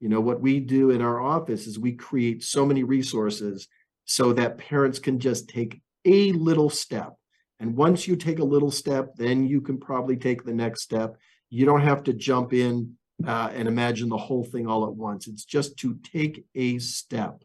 You 0.00 0.08
know, 0.08 0.20
what 0.20 0.40
we 0.40 0.60
do 0.60 0.90
in 0.90 1.00
our 1.00 1.20
office 1.20 1.66
is 1.66 1.78
we 1.78 1.92
create 1.92 2.44
so 2.44 2.66
many 2.66 2.82
resources 2.82 3.68
so 4.04 4.32
that 4.34 4.58
parents 4.58 4.98
can 4.98 5.18
just 5.18 5.48
take 5.48 5.80
a 6.04 6.32
little 6.32 6.70
step. 6.70 7.14
And 7.58 7.76
once 7.76 8.06
you 8.06 8.16
take 8.16 8.38
a 8.38 8.44
little 8.44 8.70
step, 8.70 9.16
then 9.16 9.46
you 9.46 9.60
can 9.60 9.78
probably 9.78 10.16
take 10.16 10.44
the 10.44 10.52
next 10.52 10.82
step. 10.82 11.16
You 11.48 11.64
don't 11.64 11.80
have 11.80 12.02
to 12.04 12.12
jump 12.12 12.52
in 12.52 12.96
uh, 13.26 13.50
and 13.54 13.66
imagine 13.66 14.08
the 14.08 14.16
whole 14.16 14.44
thing 14.44 14.66
all 14.66 14.84
at 14.84 14.94
once. 14.94 15.26
It's 15.26 15.44
just 15.44 15.78
to 15.78 15.98
take 16.02 16.44
a 16.54 16.78
step. 16.78 17.42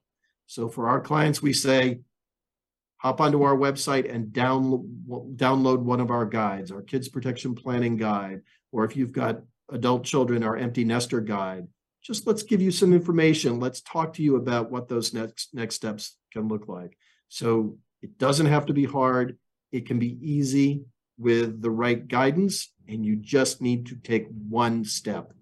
So 0.48 0.68
for 0.68 0.90
our 0.90 1.00
clients, 1.00 1.42
we 1.42 1.54
say, 1.54 2.02
hop 2.98 3.22
onto 3.22 3.42
our 3.44 3.56
website 3.56 4.14
and 4.14 4.28
download 4.28 4.86
download 5.36 5.80
one 5.80 6.02
of 6.02 6.12
our 6.12 6.26
guides, 6.26 6.72
our 6.72 6.82
kids 6.82 7.08
protection 7.10 7.56
planning 7.56 7.96
guide, 7.96 8.42
or 8.72 8.84
if 8.84 8.96
you've 8.96 9.12
got 9.12 9.42
adult 9.72 10.04
children, 10.04 10.44
our 10.44 10.58
empty 10.58 10.84
nester 10.84 11.22
guide. 11.22 11.68
Just 12.04 12.26
let's 12.26 12.44
give 12.44 12.62
you 12.62 12.72
some 12.72 12.94
information. 12.94 13.60
Let's 13.60 13.82
talk 13.82 14.14
to 14.14 14.24
you 14.24 14.36
about 14.36 14.72
what 14.72 14.88
those 14.88 15.14
next 15.14 15.54
next 15.54 15.76
steps 15.76 16.18
can 16.34 16.48
look 16.48 16.68
like. 16.68 16.98
So 17.30 17.78
it 18.02 18.18
doesn't 18.18 18.48
have 18.48 18.66
to 18.68 18.74
be 18.74 18.86
hard. 18.86 19.38
It 19.72 19.86
can 19.86 20.00
be 20.00 20.18
easy 20.22 20.84
with 21.18 21.62
the 21.62 21.70
right 21.70 22.08
guidance, 22.08 22.74
and 22.88 23.06
you 23.06 23.16
just 23.16 23.62
need 23.62 23.86
to 23.88 23.96
take 23.96 24.28
one 24.50 24.84
step 24.84 25.34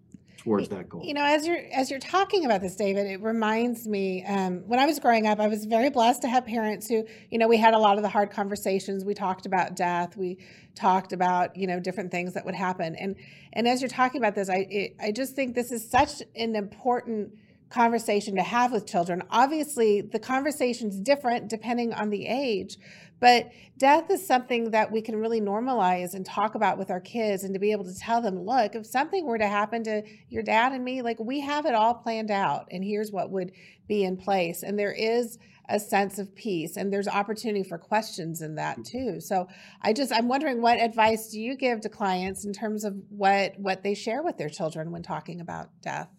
towards 0.49 0.69
that 0.69 0.89
goal. 0.89 1.03
You 1.03 1.13
know, 1.13 1.23
as 1.23 1.45
you're 1.45 1.61
as 1.71 1.91
you're 1.91 1.99
talking 1.99 2.45
about 2.45 2.61
this, 2.61 2.75
David, 2.75 3.07
it 3.07 3.21
reminds 3.21 3.87
me 3.87 4.23
um, 4.25 4.67
when 4.67 4.79
I 4.79 4.85
was 4.85 4.99
growing 4.99 5.27
up, 5.27 5.39
I 5.39 5.47
was 5.47 5.65
very 5.65 5.89
blessed 5.89 6.23
to 6.23 6.27
have 6.27 6.45
parents 6.45 6.87
who, 6.87 7.05
you 7.29 7.37
know, 7.37 7.47
we 7.47 7.57
had 7.57 7.73
a 7.73 7.77
lot 7.77 7.97
of 7.97 8.03
the 8.03 8.09
hard 8.09 8.31
conversations. 8.31 9.05
We 9.05 9.13
talked 9.13 9.45
about 9.45 9.75
death. 9.75 10.17
We 10.17 10.39
talked 10.75 11.13
about 11.13 11.55
you 11.55 11.67
know 11.67 11.79
different 11.79 12.11
things 12.11 12.33
that 12.33 12.45
would 12.45 12.55
happen. 12.55 12.95
And 12.95 13.15
and 13.53 13.67
as 13.67 13.81
you're 13.81 13.89
talking 13.89 14.19
about 14.19 14.35
this, 14.35 14.49
I 14.49 14.67
it, 14.69 14.95
I 14.99 15.11
just 15.11 15.35
think 15.35 15.55
this 15.55 15.71
is 15.71 15.89
such 15.89 16.21
an 16.35 16.55
important 16.55 17.33
conversation 17.69 18.35
to 18.35 18.41
have 18.41 18.71
with 18.71 18.87
children. 18.87 19.21
Obviously, 19.29 20.01
the 20.01 20.19
conversation's 20.19 20.99
different 20.99 21.49
depending 21.49 21.93
on 21.93 22.09
the 22.09 22.25
age, 22.25 22.77
but 23.19 23.51
death 23.77 24.09
is 24.09 24.25
something 24.25 24.71
that 24.71 24.91
we 24.91 25.01
can 25.01 25.15
really 25.15 25.41
normalize 25.41 26.13
and 26.13 26.25
talk 26.25 26.55
about 26.55 26.77
with 26.77 26.91
our 26.91 26.99
kids 26.99 27.43
and 27.43 27.53
to 27.53 27.59
be 27.59 27.71
able 27.71 27.85
to 27.85 27.97
tell 27.97 28.21
them, 28.21 28.39
look, 28.45 28.75
if 28.75 28.85
something 28.85 29.25
were 29.25 29.37
to 29.37 29.47
happen 29.47 29.83
to 29.83 30.03
your 30.29 30.43
dad 30.43 30.73
and 30.73 30.83
me, 30.83 31.01
like 31.01 31.19
we 31.19 31.39
have 31.39 31.65
it 31.65 31.75
all 31.75 31.93
planned 31.93 32.31
out 32.31 32.67
and 32.71 32.83
here's 32.83 33.11
what 33.11 33.31
would 33.31 33.51
be 33.87 34.03
in 34.03 34.17
place. 34.17 34.63
And 34.63 34.77
there 34.77 34.93
is 34.93 35.37
a 35.69 35.79
sense 35.79 36.17
of 36.17 36.35
peace 36.35 36.77
and 36.77 36.91
there's 36.91 37.07
opportunity 37.07 37.63
for 37.63 37.77
questions 37.77 38.41
in 38.41 38.55
that 38.55 38.79
mm. 38.79 38.85
too. 38.85 39.21
So 39.21 39.47
I 39.81 39.93
just 39.93 40.11
I'm 40.11 40.27
wondering 40.27 40.61
what 40.61 40.81
advice 40.81 41.29
do 41.29 41.39
you 41.39 41.55
give 41.55 41.81
to 41.81 41.89
clients 41.89 42.43
in 42.43 42.53
terms 42.53 42.83
of 42.83 42.95
what 43.09 43.53
what 43.57 43.83
they 43.83 43.93
share 43.93 44.23
with 44.23 44.37
their 44.37 44.49
children 44.49 44.91
when 44.91 45.03
talking 45.03 45.39
about 45.39 45.69
death? 45.81 46.09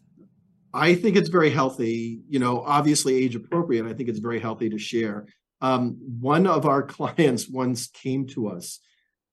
I 0.72 0.94
think 0.94 1.16
it's 1.16 1.28
very 1.28 1.50
healthy, 1.50 2.20
you 2.28 2.38
know, 2.38 2.62
obviously 2.64 3.16
age 3.16 3.34
appropriate. 3.34 3.86
I 3.86 3.92
think 3.92 4.08
it's 4.08 4.20
very 4.20 4.38
healthy 4.38 4.70
to 4.70 4.78
share. 4.78 5.26
Um, 5.60 5.98
one 6.20 6.46
of 6.46 6.66
our 6.66 6.82
clients 6.96 7.48
once 7.48 7.86
came 7.88 8.26
to 8.28 8.48
us 8.48 8.80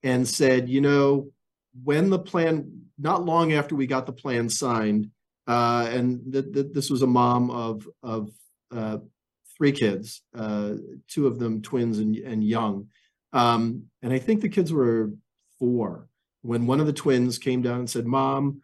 and 0.04 0.28
said, 0.28 0.70
you 0.70 0.82
know, 0.82 1.32
when 1.84 2.10
the 2.10 2.20
plan, 2.20 2.84
not 2.98 3.26
long 3.26 3.54
after 3.54 3.76
we 3.76 3.88
got 3.88 4.06
the 4.06 4.14
plan 4.14 4.50
signed, 4.50 5.12
uh, 5.48 5.88
and 5.92 6.34
th- 6.34 6.54
th- 6.54 6.68
this 6.74 6.90
was 6.90 7.02
a 7.02 7.08
mom 7.08 7.50
of 7.52 7.88
of 8.04 8.32
uh, 8.72 8.98
three 9.56 9.72
kids, 9.72 10.22
uh, 10.36 10.74
two 11.08 11.28
of 11.28 11.40
them 11.40 11.62
twins 11.62 12.00
and, 12.00 12.16
and 12.18 12.44
young, 12.44 12.90
um, 13.32 13.84
and 14.02 14.12
I 14.12 14.20
think 14.20 14.42
the 14.42 14.50
kids 14.50 14.74
were 14.74 15.12
four 15.60 16.10
when 16.42 16.68
one 16.68 16.80
of 16.80 16.86
the 16.86 16.94
twins 16.94 17.38
came 17.38 17.62
down 17.62 17.80
and 17.80 17.90
said, 17.90 18.06
"Mom, 18.06 18.62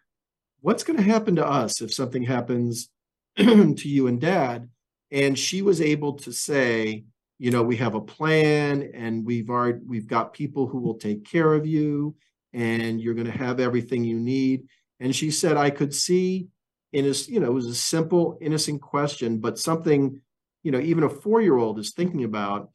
what's 0.59 0.83
going 0.83 0.97
to 0.97 1.03
happen 1.03 1.35
to 1.37 1.45
us 1.45 1.81
if 1.81 1.93
something 1.93 2.23
happens 2.23 2.89
to 3.37 3.75
you 3.83 4.07
and 4.07 4.19
dad 4.19 4.69
and 5.13 5.37
she 5.37 5.61
was 5.61 5.79
able 5.79 6.13
to 6.13 6.33
say 6.33 7.03
you 7.39 7.51
know 7.51 7.63
we 7.63 7.75
have 7.77 7.95
a 7.95 8.01
plan 8.01 8.91
and 8.93 9.25
we've 9.25 9.49
already 9.49 9.79
we've 9.85 10.07
got 10.07 10.33
people 10.33 10.67
who 10.67 10.79
will 10.79 10.95
take 10.95 11.25
care 11.25 11.53
of 11.53 11.65
you 11.65 12.15
and 12.53 13.01
you're 13.01 13.15
going 13.15 13.25
to 13.25 13.37
have 13.37 13.59
everything 13.59 14.03
you 14.03 14.19
need. 14.19 14.67
And 14.99 15.15
she 15.15 15.31
said 15.31 15.57
i 15.57 15.69
could 15.69 15.93
see 15.93 16.47
in 16.93 17.05
a 17.05 17.13
you 17.27 17.39
know 17.39 17.47
it 17.47 17.53
was 17.53 17.65
a 17.65 17.75
simple 17.75 18.37
innocent 18.39 18.81
question 18.81 19.39
but 19.39 19.59
something 19.59 20.21
you 20.61 20.71
know 20.71 20.79
even 20.79 21.03
a 21.03 21.09
four 21.09 21.41
year 21.41 21.57
old 21.57 21.79
is 21.79 21.91
thinking 21.91 22.23
about 22.23 22.69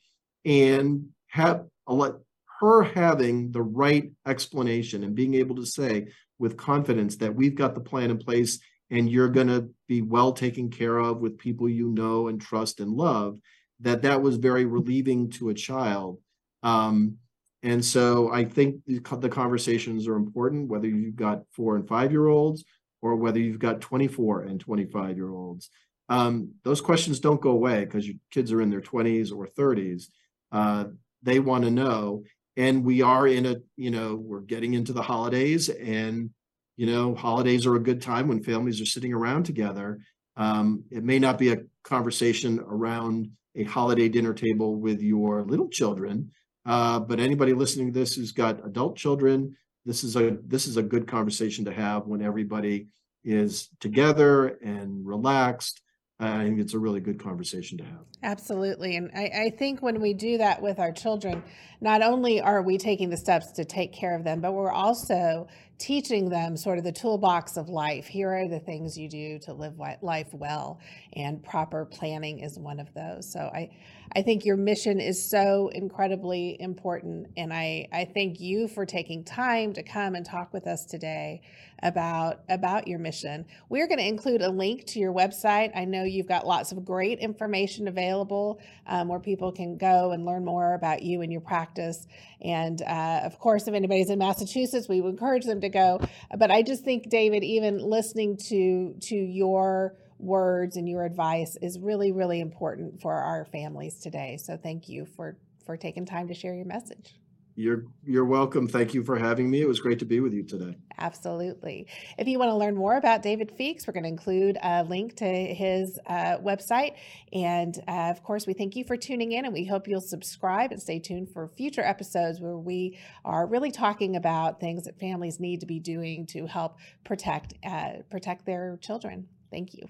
and 0.44 1.06
have 1.28 1.64
a 1.86 1.94
lot 1.94 2.18
her 2.60 2.82
having 2.82 3.52
the 3.52 3.62
right 3.62 4.10
explanation 4.26 5.04
and 5.04 5.14
being 5.14 5.34
able 5.34 5.54
to 5.54 5.64
say 5.64 6.08
with 6.38 6.56
confidence 6.56 7.16
that 7.16 7.34
we've 7.34 7.54
got 7.54 7.74
the 7.74 7.80
plan 7.80 8.10
in 8.10 8.18
place 8.18 8.58
and 8.90 9.08
you're 9.08 9.28
going 9.28 9.46
to 9.46 9.70
be 9.86 10.02
well 10.02 10.32
taken 10.32 10.70
care 10.70 10.98
of 10.98 11.18
with 11.18 11.38
people 11.38 11.68
you 11.68 11.88
know 11.88 12.28
and 12.28 12.40
trust 12.40 12.80
and 12.80 12.92
love 12.92 13.38
that 13.80 14.02
that 14.02 14.22
was 14.22 14.36
very 14.36 14.64
relieving 14.64 15.30
to 15.30 15.50
a 15.50 15.54
child. 15.54 16.20
Um, 16.62 17.18
and 17.62 17.84
so 17.84 18.30
i 18.32 18.44
think 18.44 18.76
the, 18.86 19.00
conversations 19.00 20.06
are 20.06 20.16
important 20.16 20.68
whether 20.68 20.86
you've 20.86 21.16
got 21.16 21.42
four 21.52 21.76
and 21.76 21.88
five 21.88 22.10
year 22.10 22.26
olds 22.26 22.64
or 23.02 23.16
whether 23.16 23.38
you've 23.38 23.58
got 23.58 23.80
24 23.80 24.42
and 24.42 24.60
25 24.60 25.16
year 25.16 25.30
olds 25.30 25.70
um, 26.10 26.52
those 26.64 26.80
questions 26.80 27.20
don't 27.20 27.42
go 27.42 27.50
away 27.50 27.84
because 27.84 28.06
your 28.06 28.16
kids 28.30 28.50
are 28.50 28.62
in 28.62 28.70
their 28.70 28.80
20s 28.80 29.30
or 29.32 29.46
30s 29.46 30.04
uh, 30.52 30.84
they 31.22 31.38
want 31.38 31.64
to 31.64 31.70
know 31.70 32.22
and 32.56 32.84
we 32.84 33.02
are 33.02 33.26
in 33.26 33.46
a 33.46 33.56
you 33.76 33.90
know 33.90 34.14
we're 34.14 34.40
getting 34.40 34.74
into 34.74 34.92
the 34.92 35.02
holidays 35.02 35.68
and 35.68 36.30
you 36.76 36.86
know 36.86 37.14
holidays 37.14 37.66
are 37.66 37.76
a 37.76 37.80
good 37.80 38.00
time 38.00 38.28
when 38.28 38.42
families 38.42 38.80
are 38.80 38.86
sitting 38.86 39.12
around 39.12 39.44
together 39.44 39.98
um, 40.38 40.84
it 40.90 41.04
may 41.04 41.18
not 41.18 41.36
be 41.38 41.52
a 41.52 41.58
conversation 41.84 42.60
around 42.60 43.30
a 43.56 43.64
holiday 43.64 44.08
dinner 44.08 44.32
table 44.32 44.76
with 44.76 45.02
your 45.02 45.42
little 45.42 45.68
children 45.68 46.30
uh, 46.64 46.98
but 46.98 47.20
anybody 47.20 47.52
listening 47.52 47.92
to 47.92 47.98
this 47.98 48.14
who's 48.14 48.32
got 48.32 48.64
adult 48.64 48.96
children 48.96 49.54
this 49.84 50.04
is 50.04 50.16
a 50.16 50.38
this 50.46 50.66
is 50.66 50.76
a 50.76 50.82
good 50.82 51.06
conversation 51.06 51.64
to 51.64 51.72
have 51.72 52.06
when 52.06 52.22
everybody 52.22 52.88
is 53.24 53.68
together 53.80 54.58
and 54.62 55.06
relaxed 55.06 55.82
I 56.20 56.44
think 56.44 56.58
it's 56.58 56.74
a 56.74 56.78
really 56.78 57.00
good 57.00 57.22
conversation 57.22 57.78
to 57.78 57.84
have. 57.84 58.00
Absolutely. 58.24 58.96
And 58.96 59.10
I, 59.14 59.30
I, 59.44 59.50
think 59.50 59.80
when 59.80 60.00
we 60.00 60.14
do 60.14 60.38
that 60.38 60.60
with 60.60 60.80
our 60.80 60.90
children, 60.90 61.44
not 61.80 62.02
only 62.02 62.40
are 62.40 62.60
we 62.60 62.76
taking 62.76 63.08
the 63.08 63.16
steps 63.16 63.52
to 63.52 63.64
take 63.64 63.92
care 63.92 64.16
of 64.16 64.24
them, 64.24 64.40
but 64.40 64.52
we're 64.52 64.72
also 64.72 65.46
teaching 65.78 66.28
them 66.28 66.56
sort 66.56 66.78
of 66.78 66.82
the 66.82 66.90
toolbox 66.90 67.56
of 67.56 67.68
life. 67.68 68.08
Here 68.08 68.34
are 68.34 68.48
the 68.48 68.58
things 68.58 68.98
you 68.98 69.08
do 69.08 69.38
to 69.40 69.52
live 69.52 69.78
life 70.02 70.34
well, 70.34 70.80
and 71.12 71.40
proper 71.40 71.84
planning 71.84 72.40
is 72.40 72.58
one 72.58 72.80
of 72.80 72.92
those. 72.94 73.32
So 73.32 73.38
I, 73.38 73.70
I 74.14 74.22
think 74.22 74.44
your 74.44 74.56
mission 74.56 75.00
is 75.00 75.22
so 75.22 75.68
incredibly 75.68 76.60
important. 76.60 77.28
And 77.36 77.52
I, 77.52 77.88
I 77.92 78.06
thank 78.06 78.40
you 78.40 78.68
for 78.68 78.86
taking 78.86 79.24
time 79.24 79.72
to 79.74 79.82
come 79.82 80.14
and 80.14 80.24
talk 80.24 80.52
with 80.52 80.66
us 80.66 80.84
today 80.84 81.42
about 81.82 82.40
about 82.48 82.88
your 82.88 82.98
mission. 82.98 83.44
We're 83.68 83.86
going 83.86 83.98
to 83.98 84.06
include 84.06 84.42
a 84.42 84.48
link 84.48 84.84
to 84.86 84.98
your 84.98 85.12
website. 85.12 85.70
I 85.76 85.84
know 85.84 86.02
you've 86.02 86.26
got 86.26 86.46
lots 86.46 86.72
of 86.72 86.84
great 86.84 87.20
information 87.20 87.86
available 87.86 88.60
um, 88.86 89.08
where 89.08 89.20
people 89.20 89.52
can 89.52 89.76
go 89.76 90.12
and 90.12 90.24
learn 90.24 90.44
more 90.44 90.74
about 90.74 91.02
you 91.02 91.22
and 91.22 91.30
your 91.30 91.40
practice. 91.40 92.08
And 92.40 92.82
uh, 92.82 93.20
of 93.24 93.38
course, 93.38 93.68
if 93.68 93.74
anybody's 93.74 94.10
in 94.10 94.18
Massachusetts, 94.18 94.88
we 94.88 95.00
would 95.00 95.10
encourage 95.10 95.44
them 95.44 95.60
to 95.60 95.68
go. 95.68 96.00
But 96.36 96.50
I 96.50 96.62
just 96.62 96.82
think, 96.82 97.10
David, 97.10 97.44
even 97.44 97.78
listening 97.78 98.36
to 98.48 98.94
to 99.00 99.14
your 99.14 99.94
words 100.18 100.76
and 100.76 100.88
your 100.88 101.04
advice 101.04 101.56
is 101.62 101.78
really, 101.78 102.12
really 102.12 102.40
important 102.40 103.00
for 103.00 103.14
our 103.14 103.44
families 103.44 104.00
today. 104.00 104.36
So 104.36 104.56
thank 104.56 104.88
you 104.88 105.06
for 105.06 105.36
for 105.64 105.76
taking 105.76 106.06
time 106.06 106.28
to 106.28 106.34
share 106.34 106.54
your 106.54 106.64
message. 106.64 107.14
You're 107.58 107.86
you're 108.04 108.24
welcome. 108.24 108.68
Thank 108.68 108.94
you 108.94 109.02
for 109.02 109.18
having 109.18 109.50
me. 109.50 109.60
It 109.60 109.66
was 109.66 109.80
great 109.80 109.98
to 109.98 110.04
be 110.04 110.20
with 110.20 110.32
you 110.32 110.44
today. 110.44 110.76
Absolutely. 110.96 111.88
If 112.16 112.28
you 112.28 112.38
want 112.38 112.50
to 112.50 112.54
learn 112.54 112.76
more 112.76 112.96
about 112.96 113.20
David 113.20 113.50
Feakes, 113.58 113.84
we're 113.84 113.94
going 113.94 114.04
to 114.04 114.08
include 114.08 114.56
a 114.62 114.84
link 114.84 115.16
to 115.16 115.26
his 115.26 115.98
uh, 116.06 116.38
website. 116.38 116.94
And 117.32 117.76
uh, 117.88 118.10
of 118.10 118.22
course, 118.22 118.46
we 118.46 118.52
thank 118.52 118.76
you 118.76 118.84
for 118.84 118.96
tuning 118.96 119.32
in, 119.32 119.44
and 119.44 119.52
we 119.52 119.64
hope 119.64 119.88
you'll 119.88 120.00
subscribe 120.00 120.70
and 120.70 120.80
stay 120.80 121.00
tuned 121.00 121.30
for 121.32 121.48
future 121.48 121.82
episodes 121.82 122.40
where 122.40 122.56
we 122.56 122.96
are 123.24 123.44
really 123.44 123.72
talking 123.72 124.14
about 124.14 124.60
things 124.60 124.84
that 124.84 125.00
families 125.00 125.40
need 125.40 125.58
to 125.58 125.66
be 125.66 125.80
doing 125.80 126.26
to 126.26 126.46
help 126.46 126.78
protect 127.02 127.54
uh, 127.66 128.02
protect 128.08 128.46
their 128.46 128.78
children. 128.80 129.26
Thank 129.50 129.74
you. 129.74 129.88